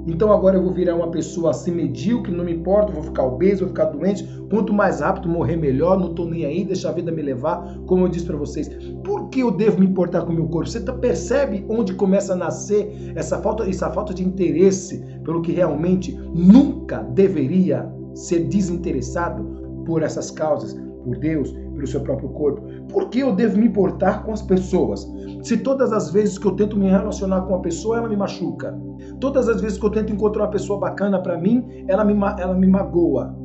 Então 0.06 0.32
agora 0.32 0.56
eu 0.56 0.62
vou 0.62 0.72
virar 0.72 0.96
uma 0.96 1.10
pessoa 1.10 1.50
assim 1.50 1.70
medíocre, 1.72 2.32
não 2.32 2.44
me 2.44 2.52
importa, 2.52 2.92
vou 2.92 3.02
ficar 3.02 3.24
obeso, 3.24 3.60
vou 3.60 3.68
ficar 3.68 3.86
doente. 3.86 4.26
Quanto 4.50 4.72
mais 4.72 5.00
rápido 5.00 5.28
morrer, 5.28 5.56
melhor. 5.56 5.98
Não 5.98 6.14
tô 6.14 6.24
nem 6.24 6.44
aí, 6.44 6.64
deixa 6.64 6.88
a 6.88 6.92
vida 6.92 7.12
me 7.12 7.22
levar. 7.22 7.76
Como 7.86 8.04
eu 8.04 8.08
disse 8.08 8.26
para 8.26 8.36
vocês, 8.36 8.68
por 9.04 9.28
que 9.28 9.40
eu 9.40 9.50
devo 9.50 9.78
me 9.78 9.86
importar 9.86 10.22
com 10.22 10.32
o 10.32 10.34
meu 10.34 10.48
corpo? 10.48 10.68
Você 10.68 10.80
tá, 10.80 10.92
percebe 10.92 11.64
onde 11.68 11.94
começa 11.94 12.32
a 12.32 12.36
nascer 12.36 13.12
essa 13.14 13.38
falta, 13.38 13.68
essa 13.68 13.90
falta 13.90 14.12
de 14.12 14.24
interesse 14.24 15.04
pelo 15.24 15.42
que 15.42 15.52
realmente 15.52 16.12
nunca 16.34 16.98
deveria 17.02 17.88
ser 18.14 18.40
desinteressado 18.40 19.84
por 19.86 20.02
essas 20.02 20.30
causas? 20.30 20.76
por 21.02 21.16
Deus, 21.16 21.54
pelo 21.82 21.86
seu 21.90 22.00
próprio 22.00 22.28
corpo. 22.30 22.62
Por 22.88 23.08
que 23.08 23.20
eu 23.20 23.34
devo 23.34 23.58
me 23.58 23.66
importar 23.66 24.22
com 24.24 24.32
as 24.32 24.42
pessoas? 24.42 25.10
Se 25.42 25.56
todas 25.56 25.92
as 25.92 26.10
vezes 26.12 26.38
que 26.38 26.46
eu 26.46 26.52
tento 26.52 26.76
me 26.78 26.88
relacionar 26.88 27.42
com 27.42 27.48
uma 27.48 27.62
pessoa, 27.62 27.98
ela 27.98 28.08
me 28.08 28.16
machuca. 28.16 28.78
Todas 29.20 29.48
as 29.48 29.60
vezes 29.60 29.78
que 29.78 29.84
eu 29.84 29.90
tento 29.90 30.12
encontrar 30.12 30.44
uma 30.44 30.50
pessoa 30.50 30.78
bacana 30.78 31.20
para 31.20 31.36
mim, 31.36 31.84
ela 31.88 32.04
me, 32.04 32.14
ela 32.38 32.54
me 32.54 32.66
magoa. 32.66 33.36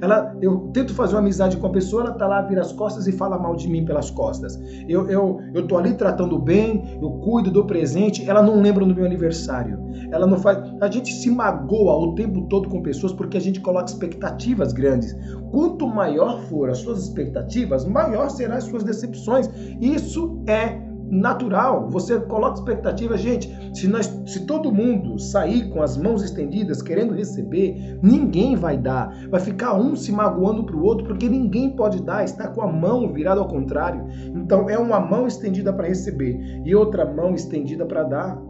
Ela, 0.00 0.36
eu 0.40 0.70
tento 0.72 0.94
fazer 0.94 1.14
uma 1.14 1.20
amizade 1.20 1.56
com 1.56 1.66
a 1.66 1.70
pessoa, 1.70 2.02
ela 2.02 2.12
tá 2.12 2.26
lá, 2.26 2.42
vira 2.42 2.60
as 2.60 2.72
costas 2.72 3.06
e 3.06 3.12
fala 3.12 3.38
mal 3.38 3.56
de 3.56 3.68
mim 3.68 3.84
pelas 3.84 4.10
costas. 4.10 4.58
Eu, 4.88 5.08
eu, 5.08 5.40
eu 5.54 5.66
tô 5.66 5.76
ali 5.76 5.94
tratando 5.94 6.38
bem, 6.38 6.98
eu 7.00 7.10
cuido, 7.10 7.50
dou 7.50 7.64
presente, 7.64 8.28
ela 8.28 8.42
não 8.42 8.60
lembra 8.60 8.84
do 8.84 8.94
meu 8.94 9.04
aniversário. 9.04 9.78
Ela 10.10 10.26
não 10.26 10.38
faz. 10.38 10.58
A 10.80 10.90
gente 10.90 11.12
se 11.12 11.30
magoa 11.30 11.96
o 11.96 12.14
tempo 12.14 12.42
todo 12.42 12.68
com 12.68 12.82
pessoas 12.82 13.12
porque 13.12 13.36
a 13.36 13.40
gente 13.40 13.60
coloca 13.60 13.86
expectativas 13.86 14.72
grandes. 14.72 15.16
Quanto 15.50 15.86
maior 15.86 16.40
for 16.42 16.68
as 16.70 16.78
suas 16.78 17.02
expectativas, 17.02 17.84
maior 17.84 18.28
serão 18.28 18.56
as 18.56 18.64
suas 18.64 18.84
decepções. 18.84 19.48
Isso 19.80 20.42
é 20.46 20.85
natural. 21.10 21.88
Você 21.90 22.18
coloca 22.20 22.58
expectativa, 22.58 23.16
gente. 23.16 23.54
Se 23.74 23.86
nós, 23.86 24.06
se 24.26 24.46
todo 24.46 24.72
mundo 24.72 25.18
sair 25.18 25.68
com 25.70 25.82
as 25.82 25.96
mãos 25.96 26.22
estendidas 26.22 26.82
querendo 26.82 27.14
receber, 27.14 27.98
ninguém 28.02 28.56
vai 28.56 28.76
dar. 28.76 29.14
Vai 29.30 29.40
ficar 29.40 29.74
um 29.74 29.94
se 29.94 30.12
magoando 30.12 30.64
para 30.64 30.76
o 30.76 30.82
outro 30.82 31.06
porque 31.06 31.28
ninguém 31.28 31.70
pode 31.70 32.02
dar. 32.02 32.24
Está 32.24 32.48
com 32.48 32.62
a 32.62 32.72
mão 32.72 33.12
virada 33.12 33.40
ao 33.40 33.48
contrário. 33.48 34.04
Então 34.34 34.68
é 34.68 34.78
uma 34.78 35.00
mão 35.00 35.26
estendida 35.26 35.72
para 35.72 35.88
receber 35.88 36.62
e 36.64 36.74
outra 36.74 37.04
mão 37.04 37.34
estendida 37.34 37.84
para 37.84 38.02
dar. 38.02 38.42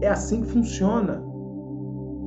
É 0.00 0.08
assim 0.08 0.42
que 0.42 0.48
funciona. 0.48 1.28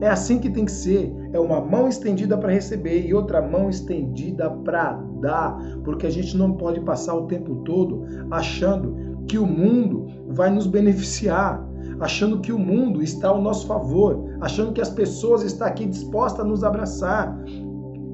É 0.01 0.09
assim 0.09 0.39
que 0.39 0.49
tem 0.49 0.65
que 0.65 0.71
ser. 0.71 1.13
É 1.31 1.39
uma 1.39 1.61
mão 1.61 1.87
estendida 1.87 2.37
para 2.37 2.51
receber 2.51 3.05
e 3.05 3.13
outra 3.13 3.41
mão 3.41 3.69
estendida 3.69 4.49
para 4.49 4.93
dar, 5.21 5.57
porque 5.83 6.07
a 6.07 6.09
gente 6.09 6.35
não 6.35 6.53
pode 6.53 6.81
passar 6.81 7.13
o 7.13 7.27
tempo 7.27 7.57
todo 7.57 8.03
achando 8.31 9.10
que 9.27 9.37
o 9.37 9.45
mundo 9.45 10.07
vai 10.29 10.49
nos 10.49 10.67
beneficiar, 10.67 11.65
achando 11.99 12.39
que 12.39 12.51
o 12.51 12.59
mundo 12.59 13.01
está 13.01 13.29
ao 13.29 13.41
nosso 13.41 13.67
favor, 13.67 14.35
achando 14.41 14.73
que 14.73 14.81
as 14.81 14.89
pessoas 14.89 15.43
estão 15.43 15.67
aqui 15.67 15.85
dispostas 15.85 16.45
a 16.45 16.47
nos 16.47 16.63
abraçar. 16.63 17.37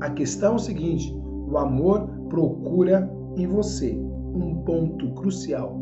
A 0.02 0.10
questão 0.10 0.54
é 0.54 0.56
o 0.56 0.60
seguinte: 0.60 1.14
o 1.50 1.58
amor 1.58 2.08
procura 2.30 3.10
em 3.36 3.48
você 3.48 3.98
um 4.34 4.62
ponto 4.64 5.12
crucial 5.14 5.80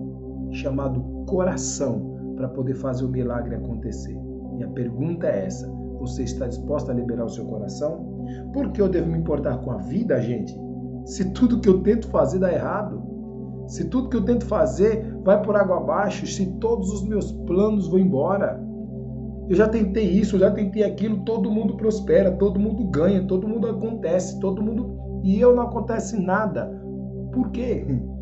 chamado 0.51 1.01
coração 1.27 2.15
para 2.35 2.47
poder 2.49 2.75
fazer 2.75 3.05
o 3.05 3.09
milagre 3.09 3.55
acontecer. 3.55 4.17
E 4.57 4.63
a 4.63 4.67
pergunta 4.69 5.27
é 5.27 5.45
essa: 5.45 5.67
você 5.99 6.23
está 6.23 6.47
disposta 6.47 6.91
a 6.91 6.95
liberar 6.95 7.25
o 7.25 7.29
seu 7.29 7.45
coração? 7.45 8.25
Por 8.53 8.71
que 8.71 8.81
eu 8.81 8.89
devo 8.89 9.09
me 9.09 9.17
importar 9.17 9.57
com 9.57 9.71
a 9.71 9.77
vida, 9.77 10.21
gente? 10.21 10.55
Se 11.05 11.31
tudo 11.31 11.59
que 11.59 11.69
eu 11.69 11.81
tento 11.81 12.07
fazer 12.07 12.39
dá 12.39 12.51
errado, 12.51 13.03
se 13.67 13.85
tudo 13.85 14.09
que 14.09 14.17
eu 14.17 14.25
tento 14.25 14.45
fazer 14.45 15.15
vai 15.23 15.41
por 15.41 15.55
água 15.55 15.77
abaixo, 15.77 16.27
se 16.27 16.45
todos 16.59 16.91
os 16.91 17.03
meus 17.03 17.31
planos 17.31 17.87
vão 17.87 17.99
embora. 17.99 18.63
Eu 19.47 19.55
já 19.55 19.67
tentei 19.67 20.05
isso, 20.05 20.35
eu 20.35 20.39
já 20.39 20.51
tentei 20.51 20.83
aquilo, 20.83 21.23
todo 21.23 21.51
mundo 21.51 21.75
prospera, 21.75 22.31
todo 22.31 22.59
mundo 22.59 22.83
ganha, 22.85 23.23
todo 23.27 23.47
mundo 23.47 23.67
acontece, 23.67 24.39
todo 24.39 24.61
mundo. 24.61 25.21
E 25.23 25.39
eu 25.39 25.55
não 25.55 25.63
acontece 25.63 26.19
nada. 26.19 26.65
Por 27.31 27.49
quê? 27.51 27.85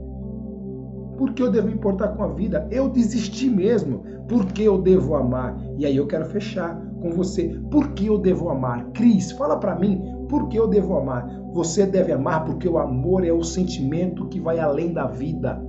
Por 1.17 1.31
que 1.33 1.43
eu 1.43 1.51
devo 1.51 1.69
importar 1.69 2.09
com 2.09 2.23
a 2.23 2.27
vida? 2.27 2.67
Eu 2.71 2.89
desisti 2.89 3.49
mesmo. 3.49 4.03
Por 4.27 4.47
que 4.47 4.63
eu 4.63 4.81
devo 4.81 5.15
amar? 5.15 5.57
E 5.77 5.85
aí 5.85 5.95
eu 5.95 6.07
quero 6.07 6.25
fechar 6.25 6.81
com 7.03 7.11
você. 7.11 7.59
Por 7.69 7.89
que 7.89 8.05
eu 8.07 8.17
devo 8.17 8.49
amar? 8.49 8.85
Cris, 8.93 9.33
fala 9.33 9.57
para 9.57 9.77
mim, 9.77 10.01
por 10.29 10.47
que 10.47 10.57
eu 10.57 10.67
devo 10.67 10.97
amar? 10.97 11.27
Você 11.51 11.85
deve 11.85 12.13
amar 12.13 12.45
porque 12.45 12.67
o 12.67 12.79
amor 12.79 13.25
é 13.25 13.31
o 13.31 13.43
sentimento 13.43 14.27
que 14.29 14.39
vai 14.39 14.57
além 14.57 14.93
da 14.93 15.05
vida. 15.05 15.61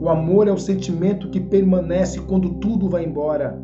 O 0.00 0.08
amor 0.08 0.48
é 0.48 0.52
o 0.52 0.58
sentimento 0.58 1.28
que 1.28 1.38
permanece 1.38 2.18
quando 2.22 2.54
tudo 2.54 2.88
vai 2.88 3.04
embora. 3.04 3.62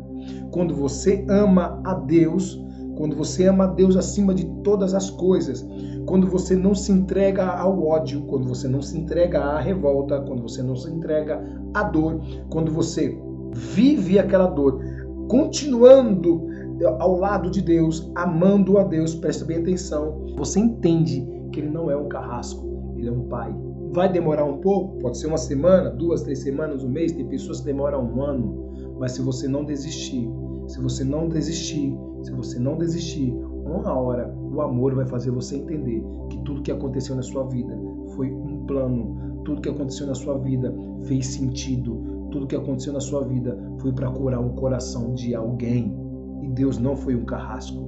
Quando 0.51 0.75
você 0.75 1.25
ama 1.27 1.81
a 1.83 1.95
Deus, 1.95 2.63
quando 2.95 3.15
você 3.15 3.47
ama 3.47 3.63
a 3.63 3.67
Deus 3.67 3.97
acima 3.97 4.33
de 4.33 4.45
todas 4.63 4.93
as 4.93 5.09
coisas, 5.09 5.67
quando 6.05 6.27
você 6.27 6.55
não 6.55 6.75
se 6.75 6.91
entrega 6.91 7.45
ao 7.45 7.83
ódio, 7.83 8.21
quando 8.27 8.47
você 8.47 8.67
não 8.67 8.81
se 8.81 8.95
entrega 8.95 9.39
à 9.39 9.59
revolta, 9.59 10.21
quando 10.21 10.43
você 10.43 10.61
não 10.61 10.75
se 10.75 10.91
entrega 10.91 11.41
à 11.73 11.83
dor, 11.83 12.21
quando 12.49 12.71
você 12.71 13.17
vive 13.53 14.19
aquela 14.19 14.45
dor, 14.45 14.79
continuando 15.27 16.50
ao 16.85 17.17
lado 17.17 17.49
de 17.49 17.61
Deus, 17.61 18.11
amando 18.15 18.77
a 18.77 18.83
Deus, 18.83 19.15
presta 19.15 19.45
bem 19.45 19.57
atenção, 19.57 20.33
você 20.37 20.59
entende 20.59 21.27
que 21.51 21.59
ele 21.59 21.69
não 21.69 21.91
é 21.91 21.95
um 21.95 22.07
carrasco, 22.07 22.93
ele 22.97 23.09
é 23.09 23.11
um 23.11 23.27
pai. 23.27 23.55
Vai 23.93 24.11
demorar 24.11 24.45
um 24.45 24.57
pouco, 24.57 24.97
pode 24.99 25.17
ser 25.17 25.27
uma 25.27 25.37
semana, 25.37 25.89
duas, 25.89 26.21
três 26.21 26.39
semanas, 26.39 26.83
um 26.83 26.89
mês, 26.89 27.11
tem 27.11 27.27
pessoas 27.27 27.59
que 27.59 27.65
demoram 27.65 28.03
um 28.03 28.21
ano, 28.21 28.95
mas 28.97 29.13
se 29.13 29.21
você 29.21 29.47
não 29.47 29.65
desistir, 29.65 30.29
se 30.67 30.79
você 30.79 31.03
não 31.03 31.27
desistir, 31.27 31.93
se 32.23 32.31
você 32.31 32.57
não 32.57 32.77
desistir, 32.77 33.31
uma 33.65 33.93
hora 33.93 34.33
o 34.33 34.61
amor 34.61 34.95
vai 34.95 35.05
fazer 35.05 35.31
você 35.31 35.57
entender 35.57 36.03
que 36.29 36.37
tudo 36.43 36.61
que 36.61 36.71
aconteceu 36.71 37.15
na 37.15 37.21
sua 37.21 37.43
vida 37.45 37.77
foi 38.15 38.31
um 38.31 38.65
plano, 38.65 39.41
tudo 39.43 39.61
que 39.61 39.69
aconteceu 39.69 40.07
na 40.07 40.15
sua 40.15 40.37
vida 40.37 40.73
fez 41.03 41.27
sentido, 41.27 42.27
tudo 42.31 42.47
que 42.47 42.55
aconteceu 42.55 42.93
na 42.93 42.99
sua 42.99 43.23
vida 43.23 43.57
foi 43.79 43.91
para 43.91 44.09
curar 44.11 44.39
o 44.39 44.51
coração 44.51 45.13
de 45.13 45.35
alguém. 45.35 46.00
E 46.41 46.47
Deus 46.47 46.77
não 46.77 46.95
foi 46.95 47.15
um 47.15 47.25
carrasco, 47.25 47.87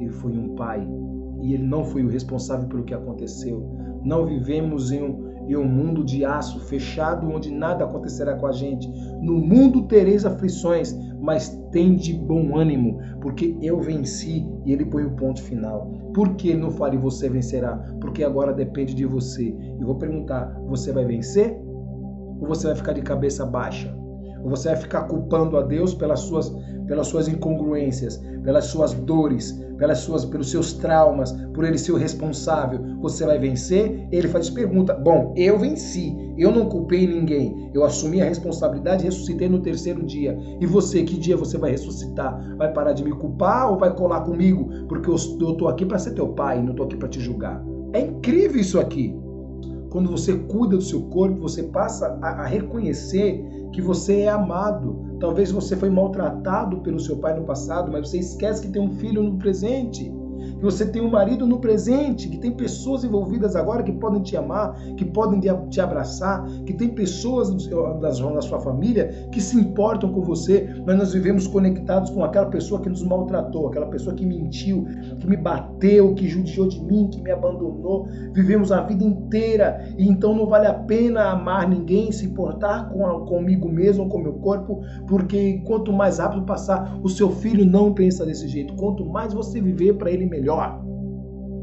ele 0.00 0.10
foi 0.10 0.32
um 0.32 0.54
pai. 0.54 0.86
E 1.42 1.54
ele 1.54 1.64
não 1.64 1.84
foi 1.84 2.04
o 2.04 2.08
responsável 2.08 2.68
pelo 2.68 2.84
que 2.84 2.94
aconteceu. 2.94 3.62
Não 4.04 4.26
vivemos 4.26 4.92
em 4.92 5.02
um, 5.02 5.30
em 5.48 5.56
um 5.56 5.64
mundo 5.64 6.04
de 6.04 6.24
aço 6.24 6.60
fechado 6.60 7.28
onde 7.28 7.50
nada 7.50 7.84
acontecerá 7.84 8.34
com 8.36 8.46
a 8.46 8.52
gente. 8.52 8.88
No 9.20 9.34
mundo 9.34 9.82
tereis 9.82 10.24
aflições, 10.24 10.94
mas 11.20 11.48
tem 11.70 11.96
de 11.96 12.14
bom 12.14 12.56
ânimo, 12.56 12.98
porque 13.20 13.56
eu 13.60 13.80
venci 13.80 14.46
e 14.64 14.72
ele 14.72 14.84
põe 14.84 15.04
o 15.04 15.16
ponto 15.16 15.42
final. 15.42 15.90
Por 16.14 16.34
que 16.34 16.50
ele 16.50 16.60
não 16.60 16.70
fala 16.70 16.94
e 16.94 16.98
você 16.98 17.28
vencerá? 17.28 17.76
Porque 18.00 18.24
agora 18.24 18.52
depende 18.52 18.94
de 18.94 19.04
você. 19.04 19.54
Eu 19.78 19.86
vou 19.86 19.96
perguntar: 19.96 20.58
você 20.66 20.92
vai 20.92 21.04
vencer? 21.04 21.58
Ou 22.40 22.48
você 22.48 22.66
vai 22.66 22.76
ficar 22.76 22.92
de 22.92 23.02
cabeça 23.02 23.44
baixa? 23.44 23.94
Ou 24.42 24.50
você 24.50 24.68
vai 24.68 24.76
ficar 24.76 25.02
culpando 25.02 25.56
a 25.56 25.62
Deus 25.62 25.94
pelas 25.94 26.20
suas, 26.20 26.54
pelas 26.86 27.06
suas 27.06 27.28
incongruências, 27.28 28.16
pelas 28.42 28.66
suas 28.66 28.92
dores, 28.92 29.52
pelas 29.78 29.98
suas, 29.98 30.24
pelos 30.24 30.50
seus 30.50 30.72
traumas, 30.74 31.32
por 31.54 31.64
ele 31.64 31.78
ser 31.78 31.92
o 31.92 31.96
responsável? 31.96 32.80
Você 33.00 33.24
vai 33.24 33.38
vencer? 33.38 34.06
Ele 34.10 34.28
faz 34.28 34.50
pergunta: 34.50 34.94
Bom, 34.94 35.34
eu 35.36 35.58
venci, 35.58 36.14
eu 36.36 36.50
não 36.50 36.68
culpei 36.68 37.06
ninguém, 37.06 37.70
eu 37.74 37.84
assumi 37.84 38.20
a 38.20 38.24
responsabilidade 38.24 39.02
e 39.02 39.06
ressuscitei 39.06 39.48
no 39.48 39.60
terceiro 39.60 40.04
dia. 40.04 40.38
E 40.60 40.66
você, 40.66 41.02
que 41.02 41.18
dia 41.18 41.36
você 41.36 41.58
vai 41.58 41.70
ressuscitar? 41.70 42.56
Vai 42.56 42.72
parar 42.72 42.92
de 42.92 43.04
me 43.04 43.12
culpar 43.12 43.70
ou 43.70 43.78
vai 43.78 43.94
colar 43.94 44.22
comigo? 44.22 44.68
Porque 44.88 45.08
eu 45.08 45.14
estou 45.14 45.68
aqui 45.68 45.84
para 45.84 45.98
ser 45.98 46.14
teu 46.14 46.28
pai, 46.28 46.62
não 46.62 46.70
estou 46.70 46.86
aqui 46.86 46.96
para 46.96 47.08
te 47.08 47.20
julgar. 47.20 47.62
É 47.92 48.00
incrível 48.00 48.60
isso 48.60 48.78
aqui. 48.78 49.14
Quando 49.90 50.08
você 50.08 50.36
cuida 50.36 50.76
do 50.76 50.82
seu 50.82 51.02
corpo, 51.02 51.40
você 51.40 51.64
passa 51.64 52.16
a, 52.22 52.42
a 52.42 52.46
reconhecer 52.46 53.44
que 53.72 53.80
você 53.80 54.22
é 54.22 54.28
amado. 54.28 55.16
Talvez 55.20 55.50
você 55.50 55.76
foi 55.76 55.90
maltratado 55.90 56.80
pelo 56.80 56.98
seu 56.98 57.18
pai 57.18 57.38
no 57.38 57.44
passado, 57.44 57.90
mas 57.90 58.08
você 58.08 58.18
esquece 58.18 58.62
que 58.62 58.72
tem 58.72 58.82
um 58.82 58.92
filho 58.96 59.22
no 59.22 59.38
presente 59.38 60.12
que 60.60 60.64
você 60.64 60.84
tem 60.84 61.00
um 61.00 61.10
marido 61.10 61.46
no 61.46 61.58
presente, 61.58 62.28
que 62.28 62.36
tem 62.36 62.50
pessoas 62.50 63.02
envolvidas 63.02 63.56
agora 63.56 63.82
que 63.82 63.92
podem 63.92 64.20
te 64.20 64.36
amar, 64.36 64.78
que 64.94 65.06
podem 65.06 65.40
te 65.70 65.80
abraçar, 65.80 66.46
que 66.66 66.74
tem 66.74 66.88
pessoas 66.88 67.50
da 67.50 68.42
sua 68.42 68.60
família 68.60 69.28
que 69.32 69.40
se 69.40 69.58
importam 69.58 70.12
com 70.12 70.20
você, 70.20 70.68
mas 70.86 70.98
nós 70.98 71.14
vivemos 71.14 71.46
conectados 71.46 72.10
com 72.10 72.22
aquela 72.22 72.46
pessoa 72.46 72.80
que 72.82 72.90
nos 72.90 73.02
maltratou, 73.02 73.68
aquela 73.68 73.86
pessoa 73.86 74.14
que 74.14 74.26
mentiu, 74.26 74.86
que 75.18 75.26
me 75.26 75.36
bateu, 75.36 76.14
que 76.14 76.28
judiou 76.28 76.68
de 76.68 76.78
mim, 76.84 77.08
que 77.10 77.22
me 77.22 77.30
abandonou. 77.30 78.06
Vivemos 78.34 78.70
a 78.70 78.82
vida 78.82 79.02
inteira 79.02 79.82
e 79.96 80.06
então 80.06 80.34
não 80.34 80.46
vale 80.46 80.66
a 80.66 80.74
pena 80.74 81.30
amar 81.30 81.66
ninguém, 81.66 82.12
se 82.12 82.26
importar 82.26 82.90
com 82.90 83.06
a, 83.06 83.20
comigo 83.24 83.66
mesmo, 83.66 84.10
com 84.10 84.18
meu 84.18 84.34
corpo, 84.34 84.82
porque 85.08 85.62
quanto 85.64 85.90
mais 85.90 86.18
rápido 86.18 86.44
passar, 86.44 87.00
o 87.02 87.08
seu 87.08 87.30
filho 87.30 87.64
não 87.64 87.94
pensa 87.94 88.26
desse 88.26 88.46
jeito. 88.46 88.74
Quanto 88.74 89.06
mais 89.06 89.32
você 89.32 89.58
viver 89.58 89.94
para 89.94 90.10
ele 90.10 90.26
melhor. 90.26 90.49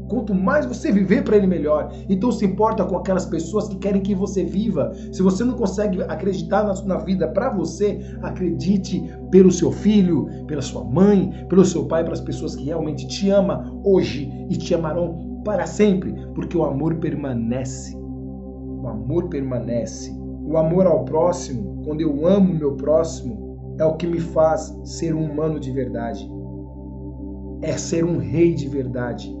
Quanto 0.08 0.34
mais 0.34 0.64
você 0.64 0.90
viver 0.90 1.22
para 1.22 1.36
ele 1.36 1.46
melhor. 1.46 1.92
Então 2.08 2.32
se 2.32 2.44
importa 2.44 2.84
com 2.84 2.96
aquelas 2.96 3.26
pessoas 3.26 3.68
que 3.68 3.76
querem 3.76 4.00
que 4.00 4.14
você 4.14 4.42
viva. 4.42 4.90
Se 5.12 5.22
você 5.22 5.44
não 5.44 5.54
consegue 5.54 6.02
acreditar 6.02 6.64
na, 6.64 6.74
na 6.84 6.96
vida 6.96 7.28
para 7.28 7.50
você, 7.50 8.00
acredite 8.22 9.02
pelo 9.30 9.52
seu 9.52 9.70
filho, 9.70 10.26
pela 10.46 10.62
sua 10.62 10.82
mãe, 10.82 11.30
pelo 11.48 11.64
seu 11.64 11.84
pai, 11.84 12.04
pelas 12.04 12.22
pessoas 12.22 12.56
que 12.56 12.64
realmente 12.64 13.06
te 13.06 13.28
amam 13.30 13.82
hoje 13.84 14.32
e 14.48 14.56
te 14.56 14.74
amarão 14.74 15.42
para 15.44 15.66
sempre, 15.66 16.14
porque 16.34 16.56
o 16.56 16.64
amor 16.64 16.94
permanece. 16.96 17.94
O 17.96 18.88
amor 18.88 19.28
permanece. 19.28 20.16
O 20.46 20.56
amor 20.56 20.86
ao 20.86 21.04
próximo, 21.04 21.82
quando 21.84 22.00
eu 22.00 22.26
amo 22.26 22.54
meu 22.54 22.74
próximo, 22.76 23.76
é 23.78 23.84
o 23.84 23.96
que 23.96 24.06
me 24.06 24.18
faz 24.18 24.74
ser 24.84 25.14
um 25.14 25.30
humano 25.30 25.60
de 25.60 25.70
verdade 25.70 26.37
é 27.62 27.76
ser 27.76 28.04
um 28.04 28.18
rei 28.18 28.54
de 28.54 28.68
verdade. 28.68 29.34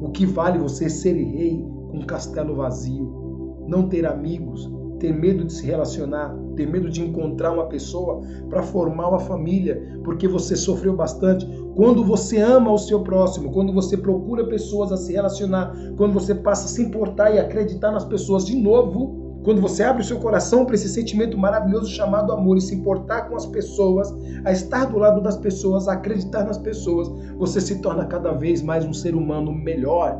O 0.00 0.10
que 0.10 0.26
vale 0.26 0.58
você 0.58 0.88
ser 0.88 1.12
rei 1.12 1.64
com 1.90 1.98
um 1.98 2.06
castelo 2.06 2.56
vazio, 2.56 3.64
não 3.66 3.88
ter 3.88 4.06
amigos, 4.06 4.70
ter 4.98 5.12
medo 5.12 5.44
de 5.44 5.52
se 5.52 5.66
relacionar, 5.66 6.34
ter 6.56 6.66
medo 6.66 6.88
de 6.88 7.02
encontrar 7.02 7.52
uma 7.52 7.66
pessoa 7.66 8.22
para 8.48 8.62
formar 8.62 9.08
uma 9.08 9.18
família, 9.18 9.98
porque 10.04 10.26
você 10.26 10.56
sofreu 10.56 10.94
bastante. 10.94 11.46
Quando 11.76 12.04
você 12.04 12.38
ama 12.38 12.72
o 12.72 12.78
seu 12.78 13.02
próximo, 13.02 13.52
quando 13.52 13.72
você 13.72 13.96
procura 13.96 14.46
pessoas 14.46 14.92
a 14.92 14.96
se 14.96 15.12
relacionar, 15.12 15.74
quando 15.96 16.12
você 16.12 16.34
passa 16.34 16.66
a 16.66 16.68
se 16.68 16.82
importar 16.82 17.34
e 17.34 17.38
acreditar 17.38 17.90
nas 17.90 18.04
pessoas 18.04 18.44
de 18.46 18.56
novo, 18.56 19.23
quando 19.44 19.60
você 19.60 19.82
abre 19.82 20.02
o 20.02 20.04
seu 20.04 20.18
coração 20.18 20.64
para 20.64 20.74
esse 20.74 20.88
sentimento 20.88 21.36
maravilhoso 21.36 21.90
chamado 21.90 22.32
amor 22.32 22.56
e 22.56 22.62
se 22.62 22.74
importar 22.74 23.28
com 23.28 23.36
as 23.36 23.44
pessoas, 23.44 24.10
a 24.42 24.50
estar 24.50 24.86
do 24.86 24.98
lado 24.98 25.20
das 25.20 25.36
pessoas, 25.36 25.86
a 25.86 25.92
acreditar 25.92 26.44
nas 26.44 26.56
pessoas, 26.56 27.08
você 27.36 27.60
se 27.60 27.80
torna 27.80 28.06
cada 28.06 28.32
vez 28.32 28.62
mais 28.62 28.86
um 28.86 28.94
ser 28.94 29.14
humano 29.14 29.52
melhor. 29.52 30.18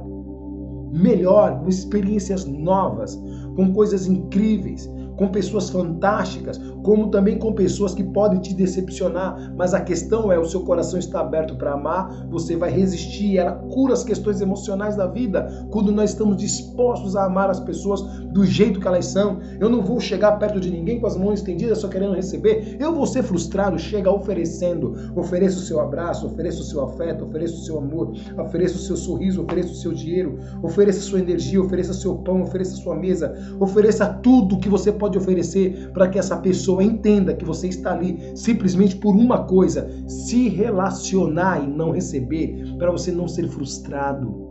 Melhor, 0.93 1.59
com 1.59 1.69
experiências 1.71 2.45
novas, 2.45 3.19
com 3.57 3.73
coisas 3.73 4.07
incríveis, 4.07 4.89
com 5.17 5.29
pessoas 5.29 5.71
fantásticas, 5.71 6.59
como 6.83 7.09
também 7.09 7.39
com 7.39 7.53
pessoas 7.53 7.95
que 7.95 8.05
podem 8.05 8.41
te 8.41 8.55
decepcionar, 8.55 9.53
mas 9.57 9.75
a 9.75 9.81
questão 9.81 10.31
é: 10.31 10.39
o 10.39 10.45
seu 10.45 10.61
coração 10.61 10.99
está 10.99 11.21
aberto 11.21 11.57
para 11.57 11.73
amar, 11.73 12.27
você 12.29 12.57
vai 12.57 12.71
resistir, 12.71 13.39
ela 13.39 13.53
cura 13.53 13.93
as 13.93 14.05
questões 14.05 14.41
emocionais 14.41 14.97
da 14.97 15.07
vida. 15.07 15.67
Quando 15.71 15.93
nós 15.93 16.11
estamos 16.11 16.37
dispostos 16.37 17.17
a 17.17 17.25
amar 17.25 17.51
as 17.51 17.61
pessoas 17.61 18.03
do 18.33 18.45
jeito 18.45 18.81
que 18.81 18.89
elas 18.89 19.07
são. 19.07 19.39
Eu 19.61 19.69
não 19.69 19.83
vou 19.83 20.01
chegar 20.01 20.33
perto 20.33 20.59
de 20.59 20.71
ninguém 20.71 21.01
com 21.01 21.07
as 21.07 21.17
mãos 21.17 21.35
estendidas 21.35 21.79
só 21.79 21.89
querendo 21.89 22.15
receber, 22.15 22.77
eu 22.81 22.93
vou 22.93 23.07
ser 23.07 23.23
frustrado, 23.23 23.79
chega 23.79 24.11
oferecendo, 24.11 24.95
ofereça 25.15 25.59
o 25.59 25.63
seu 25.63 25.81
abraço, 25.81 26.27
ofereça 26.27 26.61
o 26.61 26.65
seu 26.65 26.83
afeto, 26.83 27.25
ofereça 27.25 27.55
o 27.55 27.59
seu 27.59 27.79
amor, 27.79 28.13
ofereça 28.39 28.75
o 28.75 28.79
seu 28.79 28.97
sorriso, 28.97 29.43
ofereça 29.43 29.71
o 29.71 29.77
seu 29.77 29.93
dinheiro, 29.93 30.39
ofereça 30.63 30.99
a 30.99 31.03
sua 31.03 31.21
energia, 31.21 31.63
ofereça 31.63 31.93
o 31.93 31.95
seu 31.95 32.17
pão, 32.17 32.43
ofereça 32.43 32.75
a 32.75 32.83
sua 32.83 32.97
mesa, 32.97 33.35
ofereça 33.61 34.07
tudo 34.07 34.59
que 34.59 34.69
você 34.69 34.91
pode 34.91 35.04
pode 35.05 35.19
oferecer 35.19 35.91
para 35.93 36.09
que 36.09 36.19
essa 36.19 36.39
pessoa 36.39 36.83
entenda 36.83 37.35
que 37.35 37.45
você 37.45 37.69
está 37.69 37.93
ali 37.93 38.19
simplesmente 38.35 38.97
por 38.97 39.15
uma 39.15 39.45
coisa, 39.45 39.87
se 40.09 40.49
relacionar 40.49 41.63
e 41.63 41.67
não 41.67 41.91
receber, 41.91 42.75
para 42.79 42.91
você 42.91 43.13
não 43.13 43.29
ser 43.29 43.47
frustrado. 43.49 44.44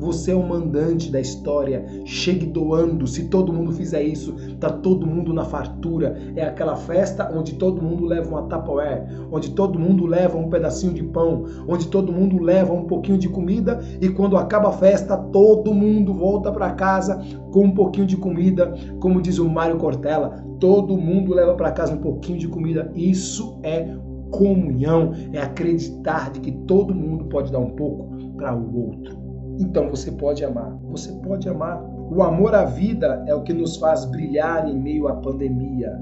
Você 0.00 0.32
é 0.32 0.34
o 0.34 0.42
mandante 0.42 1.12
da 1.12 1.20
história. 1.20 1.84
Chegue 2.06 2.46
doando. 2.46 3.06
Se 3.06 3.28
todo 3.28 3.52
mundo 3.52 3.70
fizer 3.72 4.02
isso, 4.02 4.34
tá 4.58 4.70
todo 4.70 5.06
mundo 5.06 5.34
na 5.34 5.44
fartura. 5.44 6.16
É 6.34 6.42
aquela 6.42 6.74
festa 6.74 7.30
onde 7.36 7.54
todo 7.54 7.82
mundo 7.82 8.06
leva 8.06 8.28
uma 8.30 8.44
Tupperware, 8.44 9.06
onde 9.30 9.50
todo 9.50 9.78
mundo 9.78 10.06
leva 10.06 10.38
um 10.38 10.48
pedacinho 10.48 10.94
de 10.94 11.02
pão, 11.02 11.44
onde 11.68 11.88
todo 11.88 12.10
mundo 12.10 12.38
leva 12.38 12.72
um 12.72 12.84
pouquinho 12.84 13.18
de 13.18 13.28
comida 13.28 13.80
e 14.00 14.08
quando 14.08 14.38
acaba 14.38 14.70
a 14.70 14.72
festa, 14.72 15.16
todo 15.16 15.74
mundo 15.74 16.14
volta 16.14 16.50
para 16.50 16.72
casa 16.72 17.20
com 17.52 17.64
um 17.64 17.74
pouquinho 17.74 18.06
de 18.06 18.16
comida, 18.16 18.74
como 19.00 19.20
diz 19.20 19.38
o 19.38 19.48
Mário 19.48 19.76
Cortella, 19.76 20.42
todo 20.58 20.96
mundo 20.96 21.34
leva 21.34 21.54
para 21.54 21.72
casa 21.72 21.92
um 21.92 21.98
pouquinho 21.98 22.38
de 22.38 22.48
comida. 22.48 22.90
Isso 22.94 23.58
é 23.62 23.94
comunhão, 24.30 25.12
é 25.32 25.40
acreditar 25.40 26.30
de 26.30 26.40
que 26.40 26.52
todo 26.52 26.94
mundo 26.94 27.24
pode 27.26 27.52
dar 27.52 27.58
um 27.58 27.70
pouco 27.70 28.08
para 28.36 28.54
o 28.54 28.88
outro. 28.88 29.19
Então 29.60 29.90
você 29.90 30.10
pode 30.10 30.42
amar. 30.42 30.74
Você 30.84 31.12
pode 31.12 31.46
amar. 31.46 31.84
O 32.10 32.22
amor 32.22 32.54
à 32.54 32.64
vida 32.64 33.22
é 33.28 33.34
o 33.34 33.42
que 33.42 33.52
nos 33.52 33.76
faz 33.76 34.06
brilhar 34.06 34.66
em 34.66 34.76
meio 34.76 35.06
à 35.06 35.16
pandemia 35.16 36.00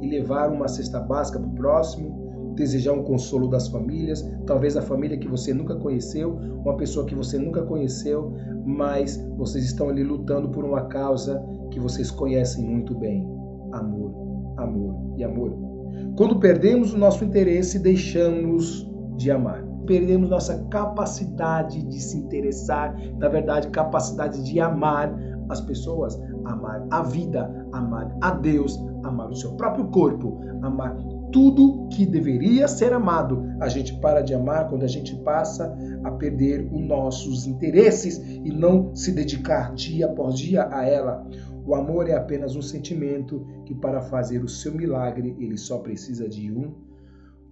e 0.00 0.08
levar 0.08 0.50
uma 0.50 0.66
cesta 0.66 0.98
básica 1.00 1.38
para 1.38 1.48
o 1.48 1.54
próximo, 1.54 2.54
desejar 2.56 2.92
um 2.92 3.02
consolo 3.02 3.48
das 3.48 3.68
famílias, 3.68 4.26
talvez 4.46 4.74
a 4.76 4.82
família 4.82 5.18
que 5.18 5.28
você 5.28 5.52
nunca 5.52 5.76
conheceu, 5.76 6.34
uma 6.64 6.76
pessoa 6.76 7.04
que 7.04 7.14
você 7.14 7.38
nunca 7.38 7.62
conheceu, 7.62 8.32
mas 8.64 9.22
vocês 9.36 9.64
estão 9.64 9.90
ali 9.90 10.02
lutando 10.02 10.48
por 10.48 10.64
uma 10.64 10.86
causa 10.86 11.44
que 11.70 11.78
vocês 11.78 12.10
conhecem 12.10 12.64
muito 12.64 12.94
bem. 12.94 13.28
Amor, 13.72 14.54
amor 14.56 15.14
e 15.18 15.24
amor. 15.24 15.52
Quando 16.16 16.40
perdemos 16.40 16.94
o 16.94 16.98
nosso 16.98 17.22
interesse, 17.24 17.78
deixamos 17.78 18.90
de 19.16 19.30
amar 19.30 19.73
perdemos 19.84 20.28
nossa 20.28 20.64
capacidade 20.64 21.82
de 21.82 22.00
se 22.00 22.16
interessar, 22.16 22.96
na 23.18 23.28
verdade, 23.28 23.68
capacidade 23.68 24.42
de 24.42 24.60
amar 24.60 25.14
as 25.48 25.60
pessoas, 25.60 26.18
amar 26.44 26.86
a 26.90 27.02
vida, 27.02 27.68
amar 27.72 28.16
a 28.20 28.30
Deus, 28.30 28.78
amar 29.02 29.30
o 29.30 29.36
seu 29.36 29.52
próprio 29.56 29.86
corpo, 29.88 30.40
amar 30.62 30.96
tudo 31.32 31.88
que 31.88 32.06
deveria 32.06 32.68
ser 32.68 32.92
amado, 32.92 33.44
a 33.60 33.68
gente 33.68 33.98
para 33.98 34.20
de 34.20 34.32
amar 34.32 34.68
quando 34.68 34.84
a 34.84 34.88
gente 34.88 35.16
passa 35.16 35.76
a 36.04 36.10
perder 36.12 36.68
os 36.72 36.80
nossos 36.80 37.46
interesses 37.46 38.18
e 38.18 38.50
não 38.50 38.94
se 38.94 39.12
dedicar 39.12 39.74
dia 39.74 40.06
após 40.06 40.38
dia 40.38 40.68
a 40.70 40.86
ela. 40.86 41.26
O 41.66 41.74
amor 41.74 42.08
é 42.08 42.14
apenas 42.14 42.54
um 42.54 42.62
sentimento 42.62 43.44
que, 43.64 43.74
para 43.74 44.00
fazer 44.02 44.44
o 44.44 44.48
seu 44.48 44.72
milagre, 44.72 45.34
ele 45.40 45.56
só 45.56 45.78
precisa 45.78 46.28
de 46.28 46.52
um 46.52 46.72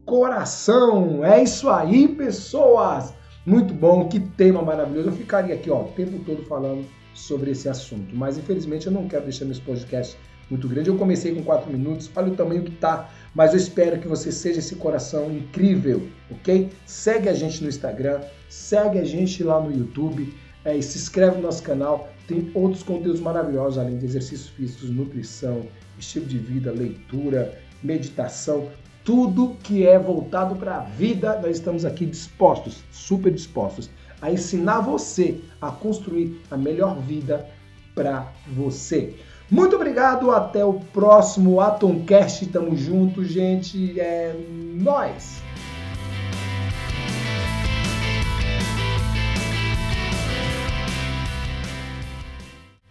coração. 0.05 1.25
É 1.25 1.43
isso 1.43 1.69
aí, 1.69 2.09
pessoas! 2.09 3.15
Muito 3.45 3.75
bom, 3.75 4.09
que 4.09 4.21
tema 4.21 4.63
maravilhoso. 4.63 5.09
Eu 5.09 5.13
ficaria 5.13 5.55
aqui 5.55 5.71
ó, 5.71 5.83
o 5.83 5.89
tempo 5.89 6.25
todo 6.25 6.45
falando 6.45 6.85
sobre 7.15 7.51
esse 7.51 7.69
assunto, 7.69 8.15
mas 8.15 8.39
infelizmente 8.39 8.87
eu 8.87 8.93
não 8.93 9.07
quero 9.07 9.25
deixar 9.25 9.45
meus 9.45 9.59
podcasts 9.59 10.17
muito 10.49 10.69
grande. 10.69 10.89
Eu 10.89 10.97
comecei 10.97 11.35
com 11.35 11.43
4 11.43 11.71
minutos, 11.71 12.11
olha 12.15 12.33
o 12.33 12.37
tamanho 12.37 12.63
que 12.63 12.73
tá, 12.73 13.11
mas 13.35 13.53
eu 13.53 13.57
espero 13.57 13.99
que 13.99 14.09
você 14.09 14.31
seja 14.31 14.61
esse 14.61 14.77
coração 14.77 15.31
incrível, 15.31 16.09
ok? 16.31 16.71
Segue 16.87 17.29
a 17.29 17.35
gente 17.35 17.63
no 17.63 17.69
Instagram, 17.69 18.21
segue 18.49 18.99
a 18.99 19.05
gente 19.05 19.43
lá 19.43 19.61
no 19.61 19.73
YouTube 19.73 20.33
é, 20.65 20.81
se 20.81 20.99
inscreve 20.99 21.37
no 21.37 21.43
nosso 21.43 21.63
canal. 21.63 22.09
Tem 22.27 22.51
outros 22.55 22.83
conteúdos 22.83 23.21
maravilhosos, 23.21 23.79
além 23.79 23.99
de 23.99 24.07
exercícios 24.07 24.49
físicos, 24.49 24.91
nutrição, 24.91 25.63
estilo 25.99 26.27
de 26.27 26.39
vida, 26.39 26.71
leitura, 26.71 27.59
meditação, 27.83 28.71
tudo 29.05 29.57
que 29.63 29.87
é 29.87 29.99
voltado 29.99 30.57
para 30.57 30.77
a 30.77 30.81
vida, 30.81 31.41
nós 31.41 31.57
estamos 31.57 31.85
aqui 31.85 32.07
dispostos, 32.07 32.83
super 32.91 33.33
dispostos, 33.33 33.91
a 34.21 34.31
ensinar 34.31 34.81
você 34.81 35.41
a 35.61 35.71
construir 35.71 36.41
a 36.51 36.57
melhor 36.57 36.99
vida 37.01 37.47
para 37.95 38.33
você. 38.49 39.15
Muito 39.51 39.77
obrigado, 39.77 40.31
até 40.31 40.65
o 40.65 40.75
próximo 40.75 41.61
Atomcast. 41.61 42.47
Tamo 42.47 42.75
junto, 42.75 43.25
gente. 43.25 44.01
É 44.01 44.35
nós. 44.81 45.42